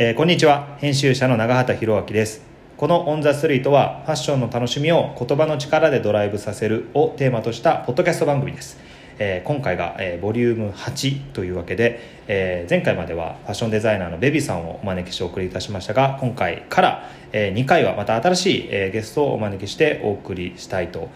[0.00, 0.76] えーこんにちは。
[0.78, 2.40] 編集者の長畑博明です。
[2.76, 8.78] この「オン・ザ・ストリート」はファッションの楽しみを言葉の力でドライブさせるをテーマとしたポッドキャスト番組です、
[9.18, 11.98] えー今回が、えーボリューム8というわけで、
[12.28, 21.08] え前回まではファッションデザイナーのベビーさんをお招きしてお送りいたしましたが今回から、え2回はまた新しい、えゲストをお招きしてお送りしたいと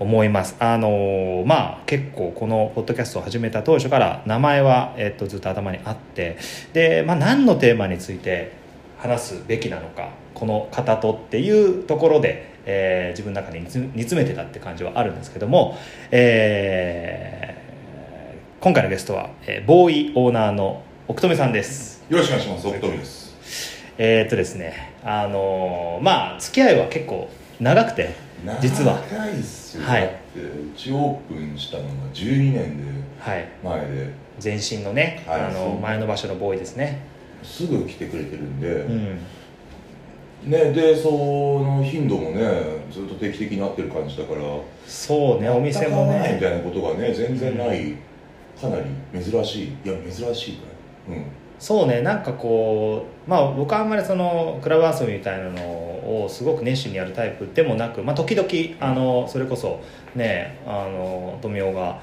[0.00, 6.38] 思いますあのーまあ結構このポッドキャストを始めた当初から名前は、えっとずっと頭にあって
[6.72, 8.52] で、まあ、何のテーマについて
[8.98, 11.50] 話すべきなのかこの方とってい
[11.80, 15.76] うところで、えー自分の中で煮詰めてたって感じはあるんですけども、
[16.10, 17.60] えー
[18.62, 22.66] 今回のゲストは、えーボーイオーナーの奥留さんですよろしくお願いします。
[22.68, 23.36] 奥富です。
[23.98, 28.14] えーっとですねあのーまあ付き合いは結構長くて
[28.60, 29.84] 実は長いっすよ。
[29.84, 29.98] は。
[29.98, 32.84] いだってうちオープンしたのが12年で
[33.18, 33.48] はい。
[33.62, 34.14] 前で。
[34.42, 37.02] 前身のね、はいあの前の場所のボーイですね。
[37.42, 39.18] すぐ来てくれてるんで、うん。
[40.50, 42.40] ねでその頻度もね
[42.90, 44.40] ずっと定期的に会ってる感じだから。
[44.86, 47.94] そうねお店も全く会わないみねたいなことがね全然ない、
[48.60, 49.66] かなり珍しい。
[49.84, 50.66] いや珍しいか。
[51.10, 51.12] い。
[51.12, 51.24] うん。
[51.58, 55.89] そうねなんかこうまあ僕はあんまりそのクラブ遊びみたいなのを
[56.28, 58.48] すごく熱心にやるタイプでもなく、まあ、時々
[58.80, 59.80] あのそれこそ
[60.14, 62.00] ねあの富雄が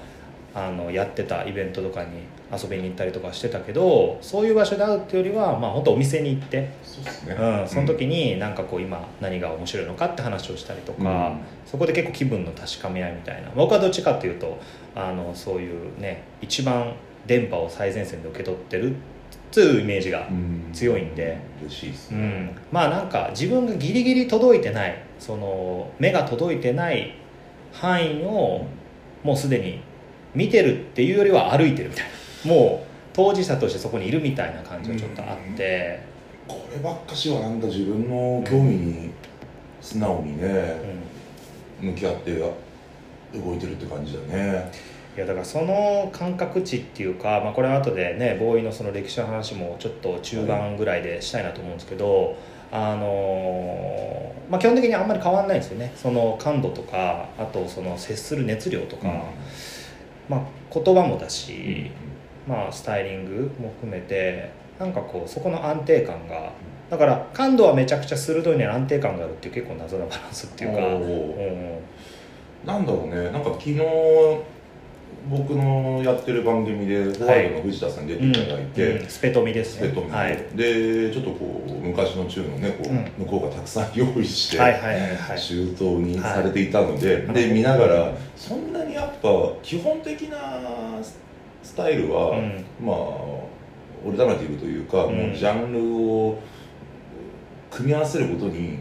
[0.54, 2.10] あのやってたイベントとかに
[2.52, 7.36] 遊びに行ったりとかしてたけどそういう場所で会うっていうよりはまあ本当お店に行って、そうですね。
[7.36, 11.38] うん、その時になんかこう今何が面白いのかって話をしたりとか、うん。
[11.66, 13.52] そこで結構気分の確かめ合いみたいな。
[13.56, 14.58] 僕はどっちかっていうと
[14.96, 16.94] あのそういうね一番
[17.28, 19.00] 電波を最前線で受け取ってるっ
[19.58, 20.70] ていうイメージがうん。
[20.74, 22.18] 強いんで、嬉しいですね。
[22.18, 27.16] うん、まあなんか自分がギリギリ届いてないその目が届いてない
[27.74, 28.68] 範囲を
[29.24, 29.82] もうすでに
[30.36, 32.06] 見てるっていうよりは歩いてるみたい
[32.46, 32.54] な。
[32.54, 36.02] もう当事者としてそこにいるみたいな感じがちょっとあって、
[36.48, 39.10] こればっかしはなんか自分の興味に
[39.82, 40.80] 素直にね、
[41.82, 41.90] うん。
[41.90, 42.32] 向き合って
[43.34, 44.72] 動いてるって感じだね
[45.18, 52.38] いやだからその感覚値っていうか、まあ、これは後でねボーイのその歴史の話もちょっと中盤ぐらいでしたいなと思うんですけど、
[52.72, 55.92] あのーまあ、基本的にあんまり変わんないんですよね。
[55.96, 59.08] その感度とかあとその接する熱量とか、
[60.30, 60.42] まあ、
[60.72, 61.90] 言葉もだし、
[62.48, 66.52] まあ、スタイリングも含めてなんかこうそこの安定感が
[66.92, 71.80] だから感度はめちゃくちゃ鋭いのに安定感があるっていう結構謎なバランスっていうか、うん。
[72.68, 73.32] なんだろうね。
[73.32, 73.80] なんか昨日
[75.30, 79.90] 僕のやってる番組でホワイトの藤田さんに出ていただいて、うんスペトミですね。
[79.90, 83.12] スペットもはい、でちょっとこう昔の中のねこう、うん。
[83.18, 84.58] 向こうがたくさん用意して、
[85.38, 87.34] 周到にされていたので、はい。
[87.34, 89.30] で見ながらそんなにやっぱ
[89.64, 90.38] 基本的な
[91.64, 92.66] スタイルは、うん。
[92.82, 95.16] まあオルタナティブというか、うん。
[95.16, 96.40] もうジャンルを
[97.70, 98.80] 組み合わせることに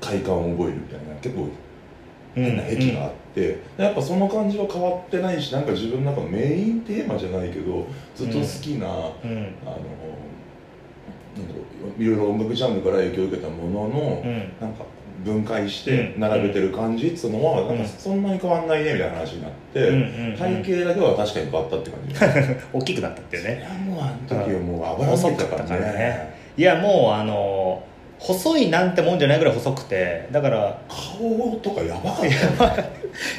[0.00, 1.48] 快感を覚えるみたいな結構
[2.34, 3.25] 変な癖があって、
[3.76, 9.54] やっぱその感じは変わってないしなんか自分の中のメインテーマじゃないけどずっと好きな、うん。
[9.64, 9.76] あの
[11.36, 11.60] なんだろ
[11.98, 14.38] ういろいろ音楽ジャンルから影響を受けたものの、うん。
[14.60, 14.84] なんか
[15.24, 16.20] 分解してうん。
[16.20, 17.68] 並べてる感じっつうのは、ん。
[17.68, 20.36] なんかそんなに変わんないねみたいな話になって、うんうんうん。
[20.36, 22.56] 体型だけは確かに変わったって感じ。
[22.72, 25.98] 大きくなったっていういねやもうあの時はもうあばら細ついたからかったからね。
[25.98, 27.82] ねいやもうあの
[28.18, 32.32] 細いなんてもんじゃないぐらい細くてだから顔とかやばかったよ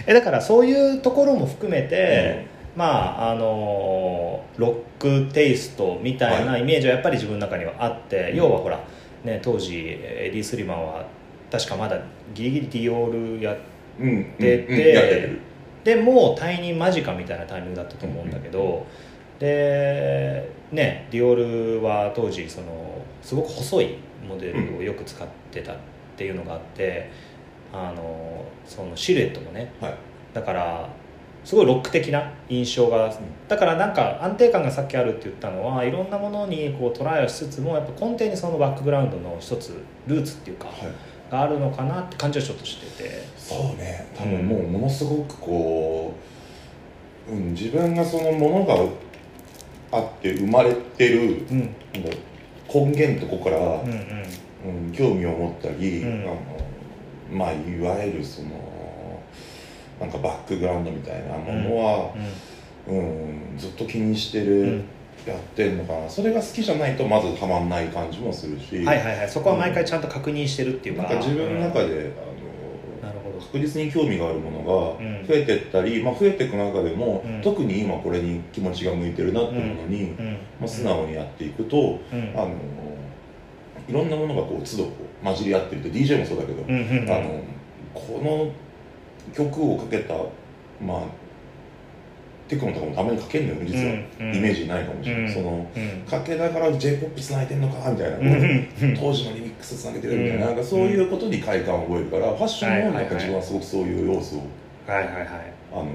[0.05, 2.45] えだからそういうところも含めて、
[2.75, 8.37] まああのロックテイストみたいなはイメージはやっぱり自分の中にはあって、うん。
[8.37, 8.79] 要はほら、
[9.23, 11.05] ね、当時エディ・スリマンは
[11.51, 11.99] 確かまだ
[12.33, 13.57] ギリギリディオールやっ
[14.37, 15.39] てる。
[15.83, 18.85] でもう退任間近みたいなタイミングだったと思うんだけど、
[19.39, 23.95] でねディオールは当時そのすごく細い
[24.27, 25.75] モデルをよく使ってたっ
[26.17, 27.09] ていうのがあって、
[27.73, 29.71] あのそのシルエットもね。
[29.79, 29.95] はい。
[30.33, 30.89] だから
[31.43, 33.13] すごいロック的な印象が
[33.47, 40.75] だからなんか安定感がさっきあるって言ったのはいろんなものにこうトライをしつつもやっぱ根底にそのバックグラウンドの一つルーツっていうか、はい。
[41.31, 43.27] があるのかなって感じはちょっとしてて。
[43.37, 44.07] そうね。
[44.15, 46.13] 多分もうものすごくこ
[47.29, 48.75] う、うん、自分がそのものが
[49.97, 51.75] あって生まれてる、うん。
[52.73, 54.87] 根源のとこから、うんうん。
[54.87, 56.21] うん、興味を持ったり、うん。
[56.23, 56.37] あの
[57.31, 58.49] まあいわゆるその
[59.99, 62.13] なんかバックグラウンドみたいなものは、
[62.87, 63.57] うん。
[63.57, 64.85] ずっと気にしてる、うん。
[65.25, 66.09] やってんのかな。
[66.09, 69.29] それが好きじゃないとまずはまんない感じもするし、はいはいはい。
[69.29, 71.03] そこは毎回ちゃんと確認してるっていうか。
[71.03, 71.89] なんか自分の中うん。
[71.89, 72.11] で、なる
[73.23, 73.37] ほど。
[73.37, 75.27] あの確実に興味があるものがうん。
[75.27, 77.41] 増えてったり、まあ、増えていく中でも、うん。
[77.41, 80.37] 特に今これに気持ちが向いてるなっていうものに、うん。
[80.59, 82.33] まあ、素直にやっていくと、うん。
[82.35, 82.51] あの
[83.89, 87.11] いろんなものがこう都度こう混じり合ってるって DJ もそうだけど、うんうんうん。
[87.11, 87.41] あの
[87.93, 88.51] この
[89.33, 90.13] 曲をかけた
[90.81, 91.01] まあ
[92.47, 94.35] テクノとかもたまにかけるのよ実は、うんうん。
[94.35, 98.25] イメージないかもしれない、うんそのうんかけながら j p o p つないでんのかみたいな、うん。
[98.25, 100.55] うん当時のリミックスつなげてるみたいな,、うん。
[100.55, 104.37] なんかそういうことに快感を覚えるから、ファッションもなんか自分はすごくそういう要素
[104.87, 105.27] はいはいはい。
[105.73, 105.85] あの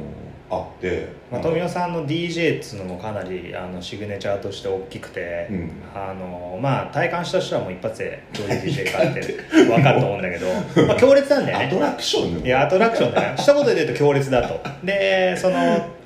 [0.55, 5.71] あって、まあ、富尾さんの DJ っつうのもかなりあのシグネチャーとして大きくて、うん。
[5.95, 9.21] あのまあ体感した人はもう一発でどういう DJ かって
[9.65, 10.47] 分かると思うんだけど、
[10.87, 11.65] まあ、強烈なんだよね。
[11.65, 14.61] アトラクションいやアトラクションだね一言で言うと強烈だと。
[14.85, 15.57] でその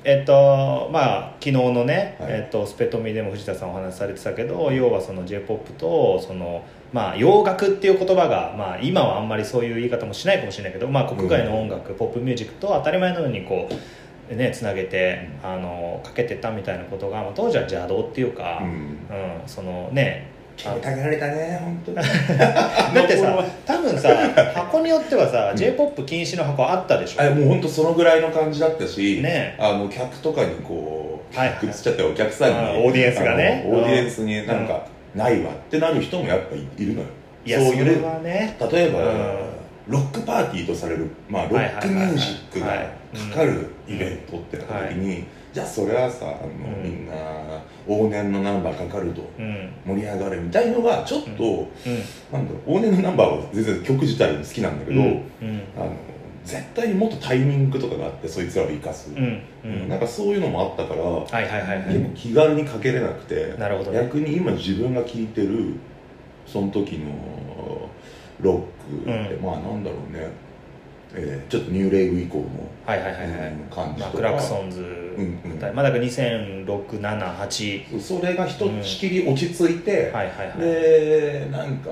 [0.05, 2.31] えっとまあ昨日のね、はい。
[2.31, 6.63] えっと、スペトミでも藤田さんお話しされてたけど要はその j p o p とその
[6.93, 13.73] まあ洋楽っていう言葉が、まあ、今はあんまりそういう言い方もしないかもしれないけど、まあ、国外の音楽、ポップミュージックと当たり前のようにこう
[14.35, 18.69] ねつなげてあのかけてたみたいなことが、まあ、当時は邪道っていうか、うん。
[18.69, 18.97] うん
[19.45, 21.97] そのねかけられたね本当に。
[22.37, 24.09] だってさ多分さ
[24.55, 29.55] 箱によってはさ j p o p 禁止の箱あったでしょ、あもう本当そのぐらいの感じだったし、ね。
[29.59, 31.57] あの客とかにこう、はいはい。
[31.57, 32.55] くっつっちゃってお客さんに
[32.87, 33.63] オーディエンスがね。
[33.67, 34.83] オーディエンスになんか、
[35.13, 37.07] ないわってなる人もやっぱいいるのよ。
[37.45, 38.57] いやそれそういうはね。
[38.71, 39.57] 例えば、うん。
[39.87, 42.75] ロックパーティーとされる、まあ、ロックミュージックが
[43.13, 46.83] かかるイベントってなった時に、じゃあそれはさあの、うん。
[46.83, 47.13] みんな
[47.87, 49.69] 往年のナンバーかかるとうん。
[49.85, 51.67] 盛り上がるみたいのがちょっと、うん。
[52.31, 55.21] なんだろう往年のナンバーは全然曲自体も好きなんだけど、うん。
[55.75, 55.91] あの
[56.43, 59.41] 絶対にもっとタイミングとかがあってそいつらを生かす、うん。
[59.65, 59.89] うん。
[59.89, 61.87] なんかそういうのもあったから、はいはいはいはい。
[61.87, 64.01] 結構気軽にかけれなくてなるほどね。
[64.01, 65.73] 逆に今自分が聴いてる
[66.45, 67.89] その時の
[68.41, 69.43] ロックって、うん。
[69.43, 70.29] まあなんだろうね、
[71.15, 72.45] えーちょっとニューレイブ以降の、
[72.85, 74.87] はいはいはいはい、うん感じまあ、とか、クラクソンズ、んう
[75.23, 75.59] ん。
[75.73, 80.59] まあだから200678それがひとしきり落ち着いて、はいはいはい。
[80.59, 81.91] でなんか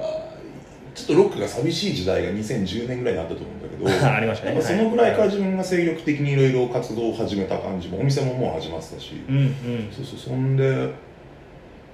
[0.93, 4.61] ちょっとロックが寂しい時代が2010年ぐらいにあったと思うんだけど ありましたね。
[4.61, 9.53] そのぐらいからはい自分が精力的にいろいろ活動を始めた感じもお店ももう始まってたし、うんうん。
[9.91, 10.19] そうそう。
[10.19, 10.93] そんでう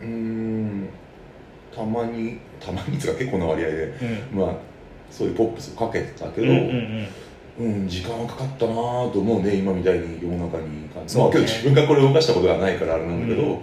[0.04, 0.90] ーん
[1.76, 3.94] たまにたまにつか結構な割合で
[4.32, 4.40] うん。
[4.40, 4.71] まあ
[5.12, 7.08] そういうポップスをかけてたけど、うんうん
[7.60, 7.76] うん。
[7.84, 11.24] うん、時間はかかったなと思うね今みたいに世の中に感じ、ね。
[11.24, 13.62] まあけど自分がこれを動かしたことがないからあれなんだけど、うんうん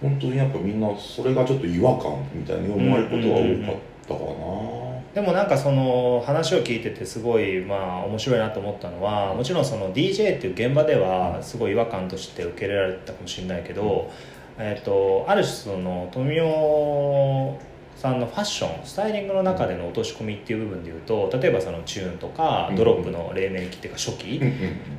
[0.00, 14.10] 本当にやっぱみんなそれがちょっと違和感みたいに思われることが多かったかな、でもなんかその話を聞いててすごいまあ面白いなと思ったのはもちろんその DJ っていう現場ではすごい違和感として受け入れられたかもしれないけど、
[14.58, 16.42] えっとある種その富雄
[18.06, 22.76] さんのファッションスタイリングの中での落とし込みっていう部分でいうと例えばそのチューンとかうん。
[22.76, 24.40] ドロップの黎明期っていうか初期、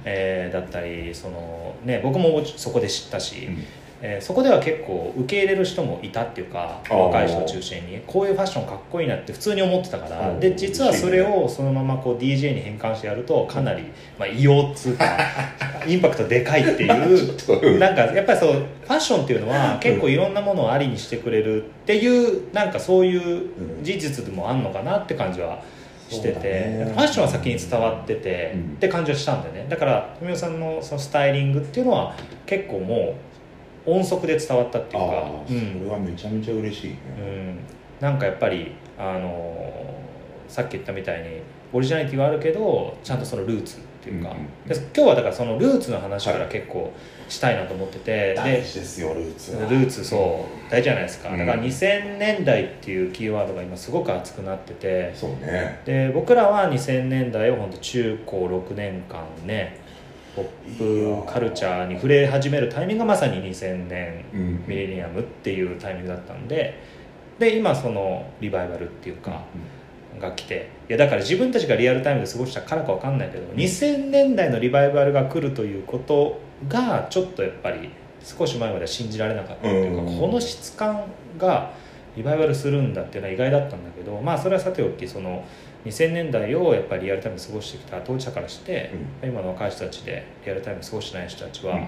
[0.03, 3.63] えーだったりその、ね、僕もそこで知ったし、うん
[4.01, 8.01] えーそこでは結構受け入れる人もいたっていうか若い人を中心に。
[8.05, 10.29] こういうファッションかっこいいなって普通に思ってたから。
[10.29, 10.39] うん。
[10.39, 13.83] で実はそれをそのままこう DJ に変換してやるとかなり、
[14.19, 15.05] まあ、異様っつうか
[15.87, 16.89] インパクトでかいっていう
[17.79, 23.49] なんかやっぱりそうファッションっていうのは結構いろんなものをありにしてくれるっていうなんかそういう
[23.81, 25.59] 事実でもあんのかなって感じは
[26.09, 26.91] してて、ね。
[26.93, 28.61] ファッションは先に伝わってて、うん。
[28.61, 29.65] って感じはしたんだよね。
[29.69, 32.15] だから富美さんのそのスタイリングっていうのは
[32.45, 33.13] 結構もう
[33.87, 35.31] 音速で伝わったっていうか。
[35.49, 35.79] うん。
[35.79, 37.59] それはめちゃめちゃ嬉しいね、うん、
[37.99, 40.07] なんかやっぱりあのー
[40.47, 41.41] さっき言ったみたいに
[41.73, 46.91] オリジナリティはあるけどちゃんとそのルーツっていうか、うんうんで今日はだからそのルーツの話から結構
[47.29, 49.69] したいなと思ってて、大で事ですよルーツは。
[49.69, 50.71] ルーツそう。
[50.71, 51.29] 大事じゃないですか。
[51.29, 51.37] うん。
[51.37, 55.13] だから2000年代っていうキーワードが今すごく熱くなってて。
[55.15, 55.81] そうね。
[55.85, 59.79] で僕らは2000年代を本当中高6年間ね
[60.37, 66.79] ポップカルチャーに触れ始めるタイミングがまさに2000年うんミレニアムっていうタイミングだったんで
[67.39, 69.41] で今そのリバイバルっていうか
[70.19, 77.89] が来ていやだから自分たちがリアルタイムで過ごしたからかわかんないけど2000年代のリバイバルが来るということがちょっとやっぱり
[78.23, 80.19] 少し前までは信じられなかったっていうか、うん。
[80.19, 81.05] この質感
[81.37, 81.71] が
[82.15, 85.45] リバイバルするんだっていうのは意外だったんだけどまあそれはさておきその
[85.87, 88.91] 2000年代をやっぱりリアルタイムで過ごしてきた当事者からして、
[89.23, 91.87] 今の若い人たちでリアルタイムで過ごしてない人たちは、うん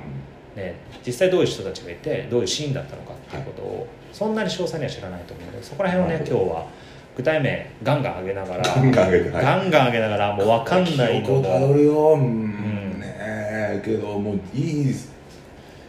[0.55, 0.75] ね、
[1.05, 6.67] 実際どういう人たちがいてどういうシーンだったのかっていうことを、そんなに詳細には知らないと思うのでそこら辺をね今日は
[7.15, 9.45] 具体名ガンガン上げながらガンガン上げてはい。
[9.45, 12.97] ガンガン上げながらもう分かんないのもるよ、うん。
[12.97, 12.99] ん。
[12.99, 14.95] ねえけどもういい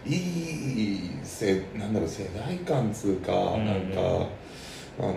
[0.06, 3.64] いいせなんだろう世代間つうか、ん。
[3.64, 4.00] なんか
[4.98, 5.14] あの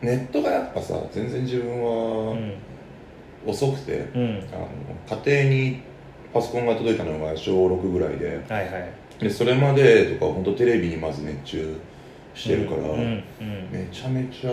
[0.00, 2.54] ネットがやっぱさ全然自分うはん。
[3.46, 4.42] 遅くて、うん。
[4.52, 4.58] あ
[5.16, 5.80] の家庭に
[6.32, 8.92] パソコンが届いたのが小6ぐらいではいはい。
[9.20, 11.80] でそれまでとか本当テレビにまず熱中
[12.34, 13.68] してるから、うんうん。
[13.70, 14.50] めちゃめちゃ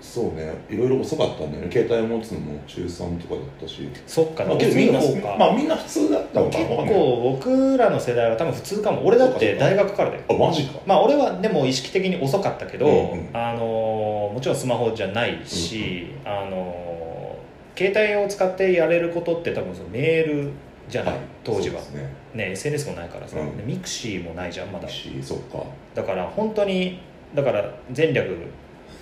[0.00, 0.54] そうね。
[0.70, 1.72] いろいろ遅かったんだよね。
[1.72, 3.88] 携帯持つのも中3とかだったし。
[4.06, 4.44] そっか。
[4.44, 5.00] まあ、けどみんな
[5.36, 6.76] まあみんな普通だったのか結な。
[6.76, 9.04] わかんない構僕らの世代は多分普通かも。
[9.04, 10.22] 俺だって大学からだよ。
[10.30, 10.80] あマジか。
[10.86, 13.28] まあ俺はでも意識的に遅かったけど、うんうん。
[13.32, 17.36] あのもちろんスマホじゃないし、あの
[17.76, 20.50] 携帯を使ってやれることって多分そのメール
[20.88, 21.80] じゃない、当時は。
[21.80, 22.14] そうですね。
[22.34, 23.56] ね SNS もないからさ、うん。
[23.56, 24.88] で mixi もないじゃんまだ。
[24.88, 25.64] しそっか。
[25.94, 27.00] だから本当に
[27.34, 28.36] だから前略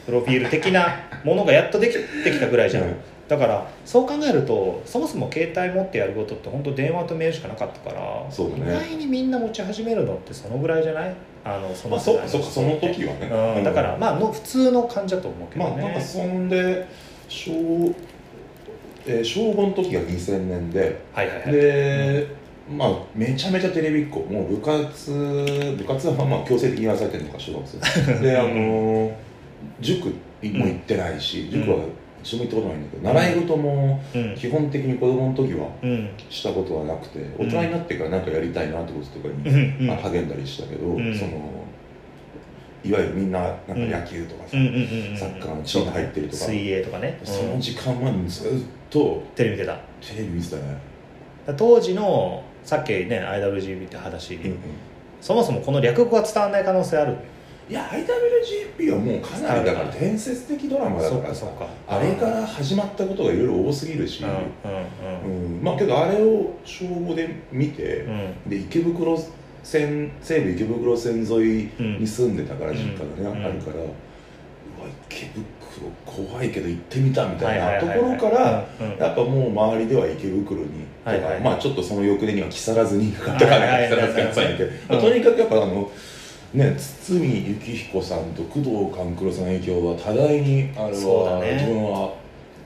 [0.06, 0.86] プロフィール的な
[1.24, 1.94] ものがやっとでき
[2.24, 2.96] てきたぐらいじゃん、うん。
[3.28, 8.62] だからそう考えるとそもそも携帯持ってやることって本当電話とメールしかなかったからそうだね。
[8.64, 11.14] 意外にみんな持ち始めるのってそのぐらいじゃない？
[11.44, 16.86] あのそまあの時はね、うん、だからまあの普通の感じだと思うけどね、まあなんかそんで
[17.28, 17.52] 小,、
[19.06, 21.52] えー小5の時が2000年ではいはいはい。
[21.52, 22.26] で、
[22.68, 25.12] まあめちゃめちゃテレビっ子もう部活
[25.78, 28.20] 部活はまあ強制的にやらされてるのか小学生。
[28.20, 29.25] であのー
[29.80, 31.78] 塾も行ってないし、塾は
[32.22, 34.34] 一度も行ったことないんだけど、習い事もうん。
[34.34, 36.10] 基本的に子供の時はうん。
[36.28, 41.14] したことはなくて大人になってから何かやりたいなってこととかに、まあ、励んだりしたけど、ん。
[41.14, 41.66] その
[42.84, 48.50] いわゆるみんななんか野球とかさ、サッカーのチーム入ってるとか水泳とかね、そのうん時間までずっ
[48.88, 49.74] とテレビ見てた。
[50.00, 50.62] テレビ見てたね、
[51.56, 54.38] 当時のさっきね IWGP って話、
[55.20, 57.16] そもそもこの略語が伝わらない可能性ある
[57.68, 61.46] いや IWGP はもうかなりだから伝説的ドラマだからさ
[61.88, 64.26] あれから始まったことがいろいろ多すぎるし、う
[65.28, 68.06] んまあけどあれを小5で見て、
[68.46, 69.18] で池袋
[69.64, 72.76] 線西武池袋線沿いに住んでたから、うん。
[72.76, 73.86] 実家がね、うんあるからうわ
[75.10, 78.64] 池袋怖いけど行ってみたみたいなところから
[78.96, 85.90] やっぱもう周りでは池袋に、とかまあちょっとその翌年には木更津にかかったからはいはい木更津からとにかくやっぱあの
[86.54, 91.54] ね堤幸彦さんと工藤官九郎さんの影響は多大にあれは、ね。
[91.54, 92.14] 自分は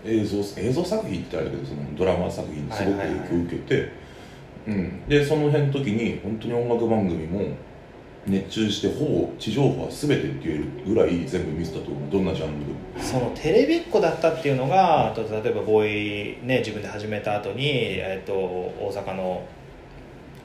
[0.05, 3.93] 映像映像作品ってあれだけどそのドラマ作品にすごく影響を受けて、
[4.67, 7.57] うん、でその辺の時に本当に音楽番組も
[8.27, 12.11] 熱中してほぼ地上波全てって言えるぐらい全部見せたと思う。
[12.11, 12.79] どんなジャンルでも。
[12.99, 19.43] そのテレビっ子だったっていうのがあと例えばボーイね自分で始めた後にえっと大阪の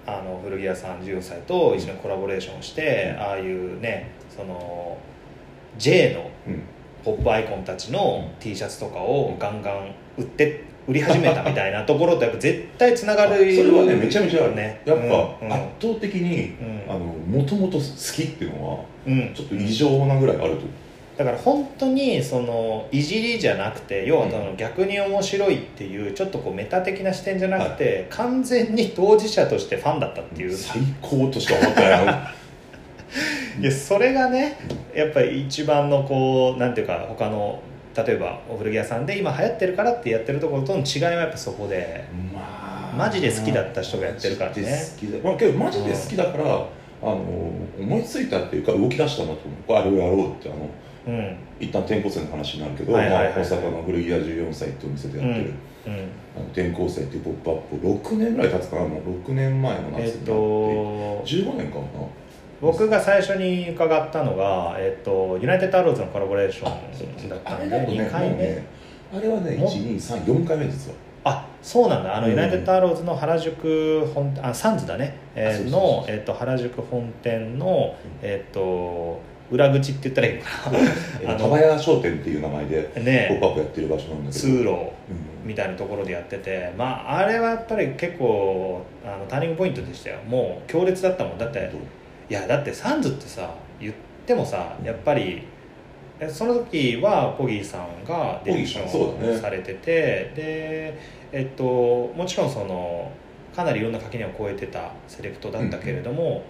[0.07, 4.97] あの古着屋さん14歳と一緒にコラボレーションして、ああいうねその
[5.77, 6.63] J のうん。
[7.05, 14.55] ポップアイコンたちの T シャツとかをガンガン売って売り始めたみたいなところとやっぱ絶対つながるそれはねめちゃめちゃある。
[14.55, 14.81] ね。
[14.85, 16.55] やっぱ、圧倒的に
[17.27, 19.33] もともと好きっていうのはうん。
[19.35, 20.61] ちょっと異常なぐらいあると。
[20.61, 20.84] 思う
[21.17, 32.11] だから本当にそのいじりじゃなくて要はその逆に面白いっていうちょっとこうメタ的な視点じゃなくて、完全に当事者としてファンだったっていう、最高としか思ってないの。
[33.61, 34.57] いやそれがね
[34.93, 37.61] やっぱり一番のこうなんていうか他の
[37.95, 42.03] 例えばお古着屋さんで今流行ってるからってやってるところとの違いはやっぱそこで。
[42.33, 42.65] ま
[42.97, 44.55] マジで好きだった人がやってるからね。
[44.55, 47.19] マジで好きだ、まあ、けどマジで好きだから、あの
[47.79, 49.81] 思いついたっていうか動き出したんだと思う。
[49.81, 50.69] あれをやろうってあの
[51.07, 51.37] うん。
[51.59, 53.25] 一旦転校生の話になるけど、はいはいはい。
[53.25, 55.53] はいまあ、大阪の古着屋14歳ってお店でやってる、
[55.87, 55.93] うん。
[55.93, 60.33] あの転校生っていうポップアップを6年ぐらい経つかなもう6年前の夏にえっなって、と
[61.25, 61.85] 15年かな。
[62.61, 67.85] 僕が最初に伺ったのが、えっと、ユナイテッドアローズのコラボレーションだったんでね。
[67.87, 68.63] 2回目？
[69.13, 70.97] あれはねも1234回目実は。
[71.25, 72.15] あそうなんだ。
[72.15, 72.31] あの、うん。
[72.31, 79.19] ユナイテッドアローズの原宿本あサンズだね、えーの、えっと原宿本店の、えっと
[79.51, 80.47] 裏口って言ったらいいのか
[81.21, 84.31] えあのー田屋商店っていう名前でなポッねプアップやってる場所なんだけど。
[84.31, 84.89] 通路うん
[85.45, 90.17] みたいなところでやっててまああれはやっぱり結構あのターニングポイントでしたよ。
[90.27, 91.37] もう強烈だったもん。
[91.37, 91.69] だって
[92.27, 93.93] いやだってサンズってさ言っ
[94.25, 95.43] てもさやっぱり
[96.19, 100.97] えその時はコギーさんがディレクションされてて、で
[101.31, 103.11] えっともちろんその
[103.55, 106.41] かなりいろんな垣根を越えてたセレクトだったけれども、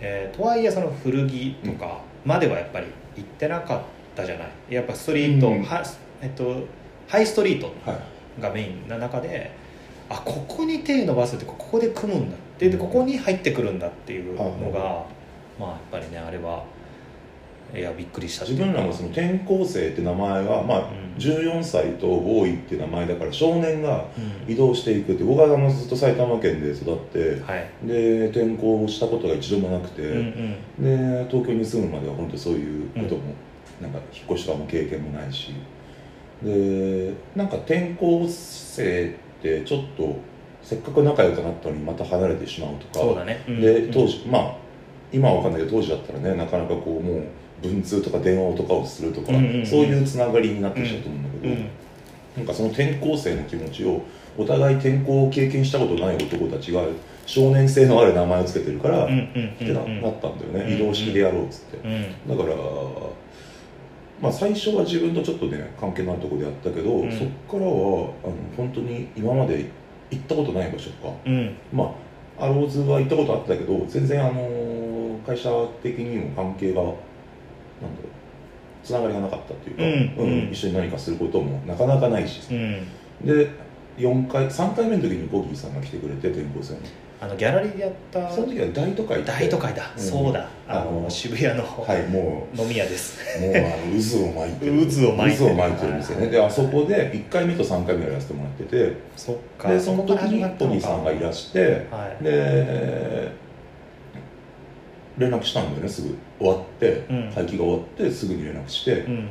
[0.00, 2.86] えーとはいえその古着とかまではやっぱり
[3.16, 3.80] 行ってなかっ
[4.14, 4.48] たじゃない。
[4.68, 5.62] やっぱストリート、うん。
[5.62, 5.82] は
[6.20, 6.64] えっと、
[7.08, 7.96] ハイストリートは
[8.38, 8.42] い。
[8.42, 9.50] がメインな中で
[10.10, 12.68] あここに手伸ばすってここで組むんだって。
[12.68, 15.04] でここに入ってくるんだっていうのが、
[15.58, 16.64] まあやっぱりねあれは
[17.74, 18.44] いやびっくりした。
[18.44, 21.06] 自分らもその転校生って名前は、まあうん。
[21.18, 24.52] 14歳とボーイって名前だから少年がうん。
[24.52, 27.68] 移動していくって僕はあのずっと埼玉県で育ってはい。
[27.82, 31.24] で転校したことが一度もなくて、うんうん。
[31.24, 33.34] で東京に住むまでは本当そういうことも、
[33.80, 35.52] なんか引っ越しとかも経験もないし。
[36.42, 40.16] でなんか転校生ってちょっと
[40.62, 43.06] せっかく仲良くなったのにまた離れてしまうとか。
[43.06, 43.60] そうだね、うん。
[43.60, 44.56] でうん当時、まあ
[45.12, 47.24] 今は分かんないけど当時だったらねなかなかこうもう
[47.62, 49.38] 文通とか電話とかをするとか、そう
[49.84, 51.68] いうつながりになってきたと思うんだけど、うん。
[52.36, 54.02] なんかその転校生の気持ちを
[54.36, 56.82] お互い転校を経験したことない男たちが
[57.24, 61.78] 少年性のある名前をつけてるから、ってなったんだよね、うん移動式でやろうっつって、
[62.28, 62.36] うん。
[62.36, 62.56] だから
[64.20, 67.12] まあ最初は自分とちょっとね関係のあるところでやったけど、うん。
[67.12, 69.66] そっからはあの本当に今まで
[70.10, 71.56] 行ったことない場所とかうん。
[71.72, 71.94] ま
[72.38, 75.50] あアローズは行ったことあったけど全然あの会社
[75.82, 76.82] 的にも関係が
[77.82, 78.86] なんだろう。
[78.86, 79.82] つながりがなかったっていうか、
[80.22, 82.40] うんうん一緒に何かすることもなかなかないし。
[82.52, 83.26] うん。
[83.26, 83.48] で
[83.98, 86.80] 4回3回目の時にボギーさんが来てくれて転校生に
[87.18, 88.30] あのギャラリーでやった。
[88.30, 90.02] その時は大都会大都会だ、うん。
[90.02, 90.48] そうだ。
[90.68, 94.86] あの渋谷のはいも飲み屋です、うもうあの渦を巻いてる。
[94.86, 95.46] 渦を巻いてる。
[95.46, 96.26] 渦を巻いてる店ね。
[96.28, 99.70] であそこで1回目と3回目やらせてもらっててそっか。
[99.70, 102.22] でその時にボギーさんがいらしてはい。
[102.22, 103.32] で
[105.18, 106.16] 連絡したんだよねすぐ。
[106.38, 107.32] 終わって、うん。
[107.32, 109.28] 会期が終わってすぐに連絡してう、ん。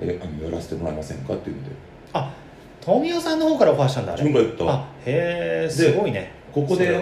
[0.00, 1.70] えあのやらせてもらえませんかっていうので。
[2.12, 2.32] あ
[2.80, 4.22] 富代さんの方からオファーしたんだあれ。
[4.22, 4.74] 自分から言った。
[4.74, 6.32] あへえすごいね。
[6.52, 6.92] ここで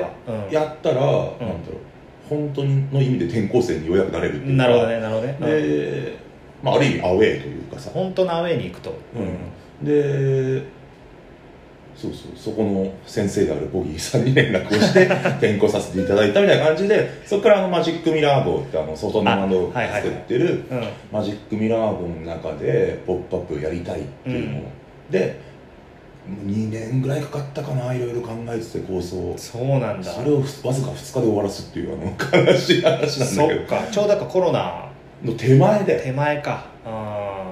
[0.50, 1.86] やったら、なんだろう
[2.28, 4.64] 本当の意味で転校生にようやくなれるっていうか。
[4.64, 5.46] なるほどねなるほどね、うん。
[5.46, 6.18] で、
[6.62, 10.64] まあ、ある意味アウェーというかさ、本当のアウェーに行くと、うん、で
[11.96, 12.32] そうそう。
[12.36, 15.06] そこの先生であるボギーさんに連絡をして
[15.38, 20.84] 転校させていただいたみたいな感じでそこからあのマジックミラー号ってあの外生の作ってるうん。
[21.10, 24.62] マジックミラー号の中で「ポップアップやりたいっていうのを、
[25.10, 25.38] で
[26.44, 30.10] 2年ぐらいかかったかないろいろ考えてて構想そうなんだ。
[30.10, 33.66] それをわずか2日で終わらすっていうあの悲しい話なんそっだけど。
[33.66, 33.82] か。
[33.90, 34.86] ちょうどかコロナ。
[35.24, 36.00] の手前で。
[36.04, 36.66] 手前か。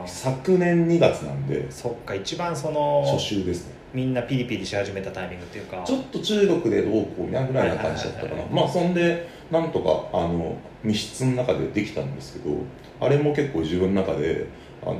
[0.06, 1.70] 昨年2月なんで。
[1.70, 2.14] そっか。
[2.14, 5.82] 一番その初秋ですねみんなピリピリし始めたタイミングっていうか。
[5.86, 8.42] ちょっと中国でどうこうみたいなぐらいな感じだったかな。
[8.50, 12.56] まあそんでなんとかあの密室の中でできたんですけど
[13.00, 14.46] あれも結構自分の中で
[14.82, 14.96] あの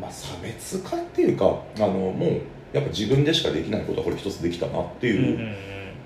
[0.00, 2.40] まあ差別化っていうかあのもう
[2.72, 5.54] やっぱ自分でしかできないことはこれ一つできたなってうんうんいうう、ん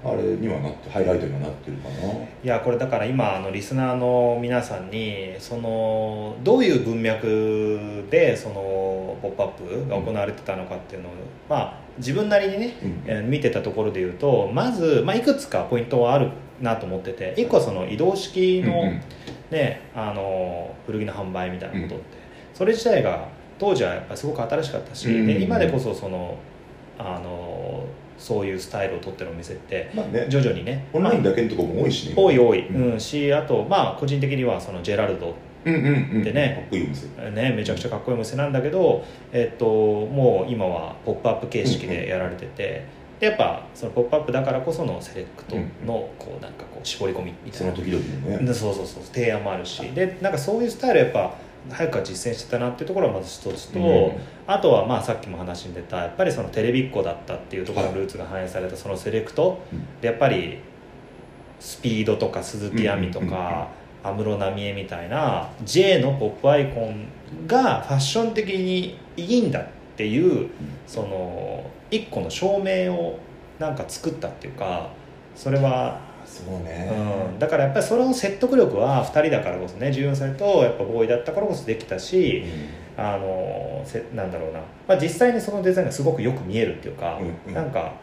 [0.05, 2.13] あれにはなってハイライトにはなってるかな？
[2.13, 11.13] いやこれだから今あのリスナーの皆さんにそのどういう文脈でその「ポップアップが行われてたのかっていうのを、
[11.49, 13.03] まあ自分なりにね、うん。
[13.07, 16.31] えー見てたところで言うとまず、まあ、いくつかポイントはある
[16.61, 19.01] なと思ってて一個はその移動式の,、うんうん。
[19.51, 22.01] ね、あの古着の販売みたいなことって、うん。
[22.55, 23.27] それ自体が
[23.59, 26.37] 当時はやっぱすごく新しかったし、うんで今でこそその
[26.97, 27.85] あの
[28.19, 30.27] そういうスタイルを取ってるお店ってまあね。
[30.29, 30.87] 徐々にね。
[30.93, 32.93] オンラインだけのところも多いしね多い多い、うん。
[32.93, 33.01] うん。
[33.01, 42.85] しあとまあ個人的にはそのジェラルドうんうんうんでねかっこいいお店ねめちゃくちゃかっこいいお店なんだけど、えっと、もう今は「ポップアップ形式でやられてて、
[43.21, 47.75] でやっぱその「ポップアップだからこそのセレクトのこうなんかこう絞り込みみたいな。
[47.75, 48.47] その時々のね。
[48.47, 49.03] でそうそうそう。
[49.03, 49.83] 提案もあるし。
[49.95, 51.35] でなんかそういうスタイルやっぱ
[51.71, 54.13] 早くから実践してたなっていうところはまず一つと、うん。
[54.47, 60.01] あとはまあさっきも話に出たやっぱりそのテレビっ子だったっていうところのルーツが反映されたそのセレクト、うん。
[60.01, 60.59] でやっぱり
[61.61, 63.69] スピードとか鈴木亜美とか
[64.03, 67.09] 安室奈美恵みたいな J のポップアイコン
[67.47, 69.67] がファッション的にいいんだっ
[69.97, 70.51] ていう
[70.87, 73.19] その一個の証明を
[73.59, 74.91] なんか作ったっていうか
[75.35, 76.91] それはそうね。
[77.33, 82.45] うん、だからやっぱりその説得力は2人だからこそね14歳とやっぱボーイだったからこそできたし、
[82.97, 87.55] あのせなんだろうな、まあ、実際にそのデザインがすごくよく見えるっていうか、うんうん。
[87.55, 87.95] なんか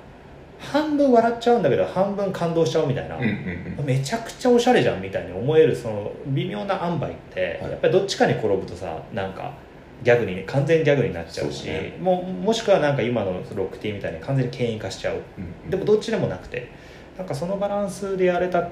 [0.58, 3.86] 半分笑っちゃうんだけど半分感動しちゃうみたいな、うんうんうん。
[3.86, 7.72] めちゃくちゃおしゃれじゃんみたいに思えるその微妙な塩梅って、はい。
[7.72, 9.54] やっぱりどっちかに転ぶとさなんか
[10.04, 11.98] ギャグに完全にギャグになっちゃうしね。
[12.00, 15.22] ももしくはなんか今のロックティーみたいに完全に権威化しちゃう。
[15.38, 15.70] うん。
[15.70, 16.70] でもどっちでもなくて
[17.18, 18.70] なんかそのバランスでやれたっ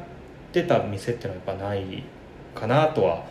[0.52, 2.04] てた店っていうのはやっぱない
[2.54, 3.24] かなとは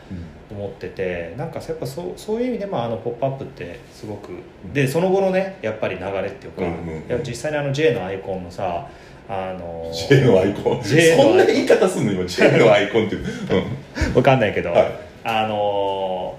[0.51, 4.31] 思っててなんかやっぱそうそういう意味でもあの「ポップアップってすごく
[4.73, 7.23] でその後のねやっぱり流れっていうか、うんうんうん。
[7.23, 8.87] 実際にあの J のアイコンのさ
[9.29, 10.83] あの J のアイコン？
[10.85, 12.13] J のそんな言い方すんの？
[12.13, 13.17] 今 J のアイコンって。
[13.17, 13.21] う
[14.11, 14.93] んわかんないけど、はい。
[15.25, 16.35] あの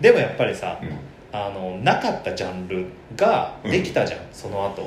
[0.00, 0.86] でもやっぱりさ、う
[1.36, 4.82] あのなかったジャンルができたじゃん、その後、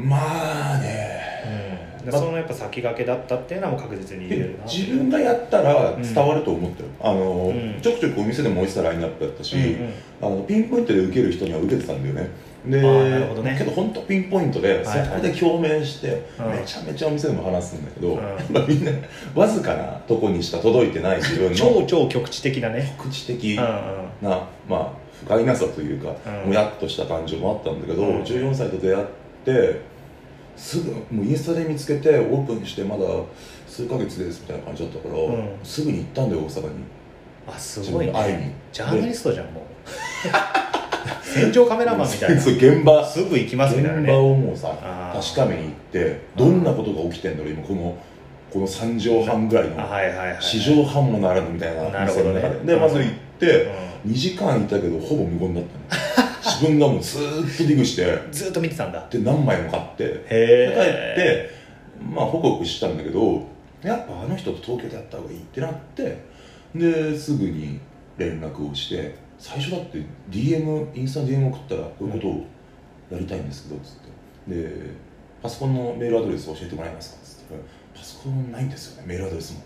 [0.00, 1.20] んまあね。
[1.44, 7.80] うん、でそのやっぱ先駆けだったっていうのはもう確実に言えるな自分がやったら伝わると思ってる、あの、うん。
[7.80, 9.92] ちょくちょくお店でも置いてたラインナップだったし、うんうん。
[10.22, 12.30] あのピンポイントで受ける人には受けてたんだよね。
[12.66, 13.56] であーなるほどね。
[13.58, 16.50] けど本当ピンポイントで、そこで共鳴して、うん。
[16.50, 18.66] めちゃめちゃお店でも話すんだけど、うん。
[18.68, 18.92] みんな
[19.34, 22.94] わずかなとこにしか届いてない自分の超超局地的なね。
[22.98, 23.66] 局地的うんう
[24.26, 24.30] ん。
[24.30, 24.88] な、まあ
[25.20, 26.50] 不甲斐なさというか、うん。
[26.50, 28.22] もやっとした感情もあったんだけど、うん。
[28.22, 29.06] 14歳と出会っ
[29.44, 29.91] て
[30.56, 33.04] すぐもうインスタで見つけてオープンしてまだ
[33.66, 35.58] 数ヶ月ですみたいな感じだったから、うん。
[35.64, 36.68] すぐに行ったんだよ大阪に。
[37.46, 38.38] あすごい自分に。
[38.38, 39.64] ねジャーナリストじゃんもう。
[41.22, 42.40] 戦場カメラマンみたいな。
[42.40, 43.04] そう現場。
[43.04, 45.34] すぐ行きますみたいな現場ねをもうさあー。
[45.34, 47.96] 確かめに行ってどんなことが起きてんだろう今この
[48.52, 52.40] この3畳半ぐらいのあはいはいはい四畳半もならぬみたいななるほどね。
[52.64, 53.10] ででまず行っ
[53.40, 53.64] て
[54.04, 56.01] う2時間いたけどほぼ無言だったの
[56.44, 59.06] 自分がもうずーっとディグしてんずっと見てたんだ。
[59.08, 60.68] で何枚も買ってで帰へ
[61.14, 61.50] って
[62.14, 63.46] まあホクホクしたんだけど
[63.82, 66.24] やっぱあの人と東京でやった方がいいってなって
[66.74, 67.78] ですぐに
[68.18, 72.46] 連絡をして最初だって DM インスタ DM 送ったらこういうことを
[73.10, 74.54] やりたいんですけどつって。
[74.54, 74.72] で
[75.42, 77.18] パソコンのメールアドレス教えてもらえますか？
[77.24, 77.62] つって。
[77.98, 79.60] パソコンないんですよねメールアドレスも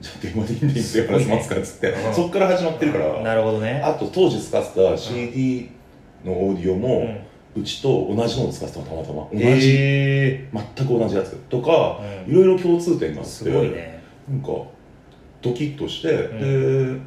[0.00, 1.90] じゃあ電話でいいんでいいすよ話しますかつって。
[1.90, 3.22] うんそっから始まってるから。
[3.22, 3.80] なるほどね。
[3.82, 5.70] あと当時使ってた CD
[6.24, 7.26] のオーディオうもん。
[7.58, 9.28] うちと同じのを使ってたのたまたま。
[9.32, 11.36] 同じ、へ全く同じやつ。
[11.48, 12.32] とかうん。
[12.32, 14.02] いろいろ共通点があってすごいね。
[14.28, 14.48] なんか
[15.40, 16.12] ドキッとして、ん。
[16.38, 17.00] で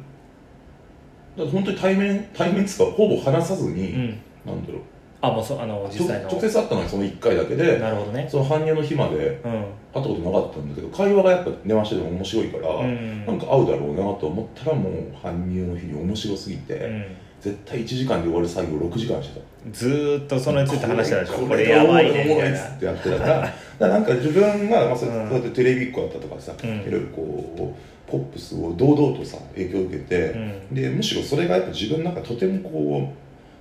[1.36, 4.08] だから本当に対面対面っつうかほぼ話さずに、うん。
[4.44, 4.82] なんだろう
[5.22, 6.28] あもうそあの実際の。
[6.28, 8.26] 直接会ったのはその1回だけでなるほどね。
[8.30, 9.64] その搬入の日までうん。
[9.92, 13.26] 会ったことなかったんだけど会話がやっぱ電話してても面白いから、うん。
[13.26, 17.04] なんか会うだろうなと思ったらもう搬入の日に面白すぎて、うん。
[17.40, 19.46] 絶対1時間で終わる作業を6時間してた。
[19.72, 21.38] ずーっとそのについて話してたでしょ。
[21.38, 26.70] ここれやばいねみたいなつってやってたから だからなんか自分が、まあ、そうやってテレビっ子だったとかさ、うん。
[26.70, 27.74] いろいろこ
[28.08, 30.38] うポップスを堂々とさ影響を受けて、う
[30.72, 30.74] ん。
[30.74, 33.12] でむしろそれがやっぱ自分の中でとてもこ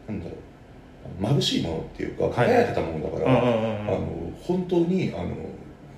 [0.08, 0.49] うなんだろう
[1.20, 5.36] 眩しいものっていうかはい輝いてたものだから、うんうんうんあの本当にあの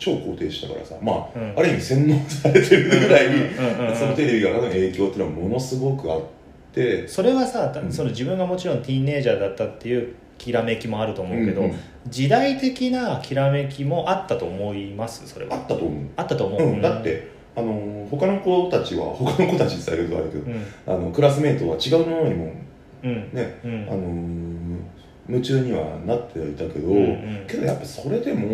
[0.02, 1.54] 超肯定したからさまあ、うん。
[1.56, 6.21] ある意味洗脳されてるぐらい、うんそのテレビがの影響っていうのはものすごくあっ
[6.74, 11.76] てそれはさ、その自分がもちろんティーンネイジャーだったっていうきらめきもあると思うけど、うんうん。
[12.08, 16.06] 時代的なきらめきもあったと思いますそれはあったと思う。
[16.17, 20.65] あったと思う、うん、だってあの他の子たちは他の子たちって言ったらあれだけど、うん。
[20.88, 22.54] あのクラスメートは違うものにも
[23.04, 23.30] うん。
[23.34, 23.88] ね、うん。
[23.88, 24.61] あのー
[25.32, 27.00] 夢中にはなってはいたけど、うんう
[27.44, 27.46] ん。
[27.48, 28.50] けどやっぱそれでもう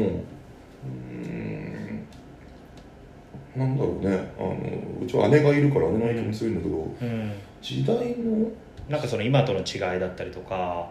[1.11, 2.07] ーん
[3.55, 4.31] なんだろうね。
[4.37, 4.55] あの
[5.03, 7.31] うちは姉がいるから姉の影響もするんだけど、うん。
[7.61, 8.47] 時代の
[8.87, 10.89] なんかその今との違いだったりとか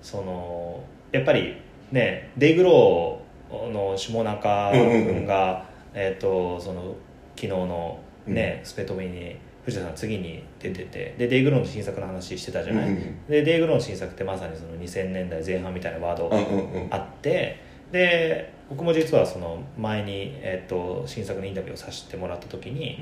[0.00, 1.56] そのやっぱり
[1.92, 6.94] ねデイグローの下中君が、えっ、とその
[7.36, 16.88] 昨日のね、スペトミに藤田さん次に出ててでデイグローの新作の話してたじゃない、うんうんでデイグローの新作ってまさにその2000年代前半みたいなワードがうんうんうん。
[16.90, 22.98] あってで僕も実はその前に、えっと新作のインタビューをさせてもらった時に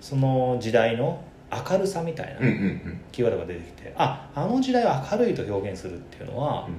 [0.00, 3.00] その時代の明るさみたいなうんうんうん。
[3.10, 6.74] キーワードが出てきてああの時代は明るいと表現するっていうのは、うん。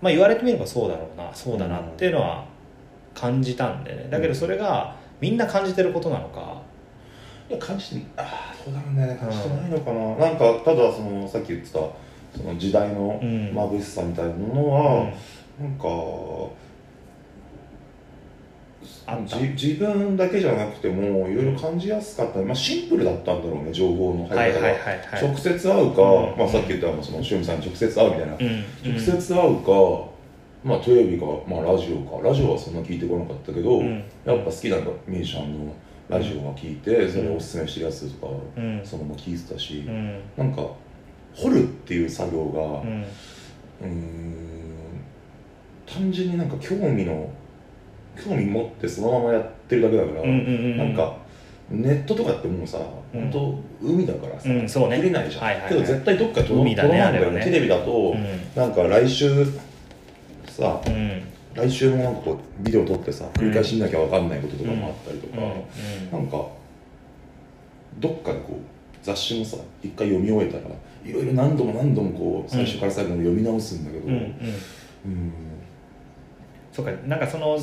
[0.00, 2.44] まあ、言われてみればそうだろうなそうだなっていうのは
[3.14, 4.08] 感じたんでね。
[4.10, 6.62] だけどそれがみんな感じてることなのか
[7.48, 11.78] いや感じてああそうだろうね感じてないのかな、なんかただそのさっき言ってた
[12.36, 13.28] その時代のうん。
[13.50, 15.12] 眩しさみたいなのうは、ん。
[15.58, 15.88] なんか
[19.54, 26.38] 自分だけじゃなくてもいろいろ感じやすかった、まあ、シンプルだったんだろうね情報の入り方が、はいはいはいはい直接会うか、うん。
[26.38, 28.64] まあ、さっき言ったその塩見さんに直接会うみたいな、うん。
[28.92, 29.70] 直接会うか、
[30.62, 32.28] まあ、テレビか、まあ、ラジオか。
[32.28, 34.04] ラジオはそんな聞いてこなかったけど、うん。
[34.26, 35.72] やっぱ好きなミュージシャンの
[36.08, 38.80] ラジオは聞いて、それをおすすめしてるやつとか、うん。
[38.82, 40.20] そのまま聞いてたし、うん。
[40.36, 40.66] なんか
[41.34, 45.00] 掘るっていう作業が、うん。
[45.86, 47.30] 単純になんか興味の
[48.16, 51.16] 興味持ってそのままやってるだけだから、うんうんうんなんか
[51.70, 52.78] ネットとかってもうさ、
[53.14, 53.30] うん。
[53.30, 54.96] 本当海だからさ、うんそうね。
[54.96, 55.72] 触れないじゃん、はいはいはい。
[55.74, 57.44] けど絶対どっか届かんだよあれはね。
[57.44, 58.24] テレビだと、うん。
[58.54, 59.44] なんか来週
[60.46, 61.22] さうん
[61.58, 66.18] 来週もなんかこうビデオ撮ってさ繰り返し見なきゃ分かんないこととかもあったりとか、うん。
[66.20, 66.46] なんか
[67.98, 68.56] どっかでこう
[69.02, 74.20] 雑誌もさ一回読み終えたらいろいろ何度も何度もこう最初から最後まで読み直すんだけど、うんうん。
[74.20, 74.32] うん。
[76.72, 77.58] そうかなんかその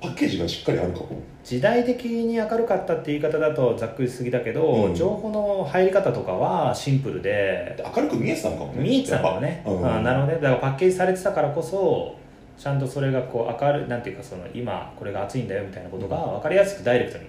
[0.00, 1.22] パッケージがしっかりあるかも。
[1.42, 4.94] 時代的に明るかったって言い方だとざっくりしすぎだけど、うん。
[4.94, 8.82] 情報の入り方とかはシンプルで明るく見えてたのかもね。
[8.82, 9.86] 見えてたんだよね、うん。
[9.86, 10.40] あなるほどね。
[10.40, 12.16] だからパッケージされてたからこそ
[12.58, 17.24] ちゃんとそれがこう明るいなんていうかその今これが熱いんだよみたいなことが分かりやすくダイレクトに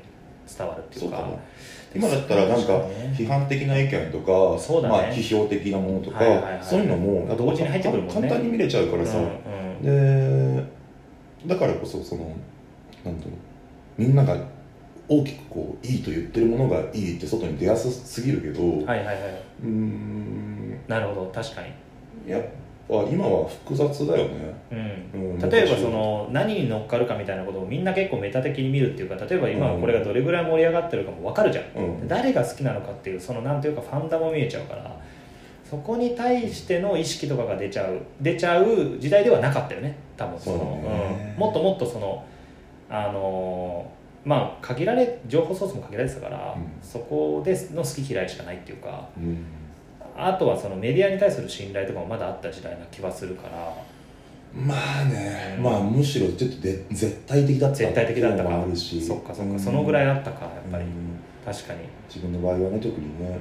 [0.48, 1.18] 伝わるっていうか。
[1.18, 1.40] そうかも。
[1.96, 2.74] 今だったらなんか
[3.18, 4.94] 批判的な意見とかそうだね。
[4.96, 8.22] まあ、批評的なものとか、はいはいはいそういうのも同時に入ってくるもんね。
[8.22, 10.64] 簡単に見れちゃうからさ、うんうんで
[11.46, 12.36] だからこそその
[13.06, 14.36] なんだろうみんなが
[15.08, 19.16] 大きくこういいと言ってるものがいいって外に出やすすぎるけど、はいはいはい。
[19.64, 20.80] うーん。
[20.88, 22.32] なるほど確かに。
[22.32, 22.44] やっ
[22.88, 24.56] は今は複雑だよね。
[24.72, 25.22] うん。
[25.22, 32.08] うん例えばその何に乗っかるかみたいなことをみんな結構メタ的に見るっていうか例えば今これがどれぐらい盛り上がってるかも分かるじゃん、うん。
[32.08, 35.00] 誰が好きなのかっていうそのなんていうかファンダも見えちゃうから
[35.70, 39.98] そこに対しての意識とかが出ちゃう出ちゃう時代ではなかったよね。
[40.16, 40.40] 多分。
[40.40, 41.34] そのね。
[41.36, 41.40] うん。
[41.40, 42.26] もっともっとその
[42.90, 43.98] あのー
[44.28, 46.68] まあ限られ情報ソースも限られてたから、うん。
[46.82, 49.46] そこでの好き嫌いしかないっていうかうん
[50.18, 53.74] あとはそのメディアに対する信頼とかもまだあった時代な気はするから。
[54.54, 58.62] まあね、うんまあむしろちょっとで絶対的だった絶対的だったか。
[58.62, 59.02] あるし。
[59.02, 60.92] そっかそっか、うんそのぐらいあったかやっぱり、うん。
[61.46, 61.80] 確かに。
[62.08, 63.38] 自分の場合はね特にね。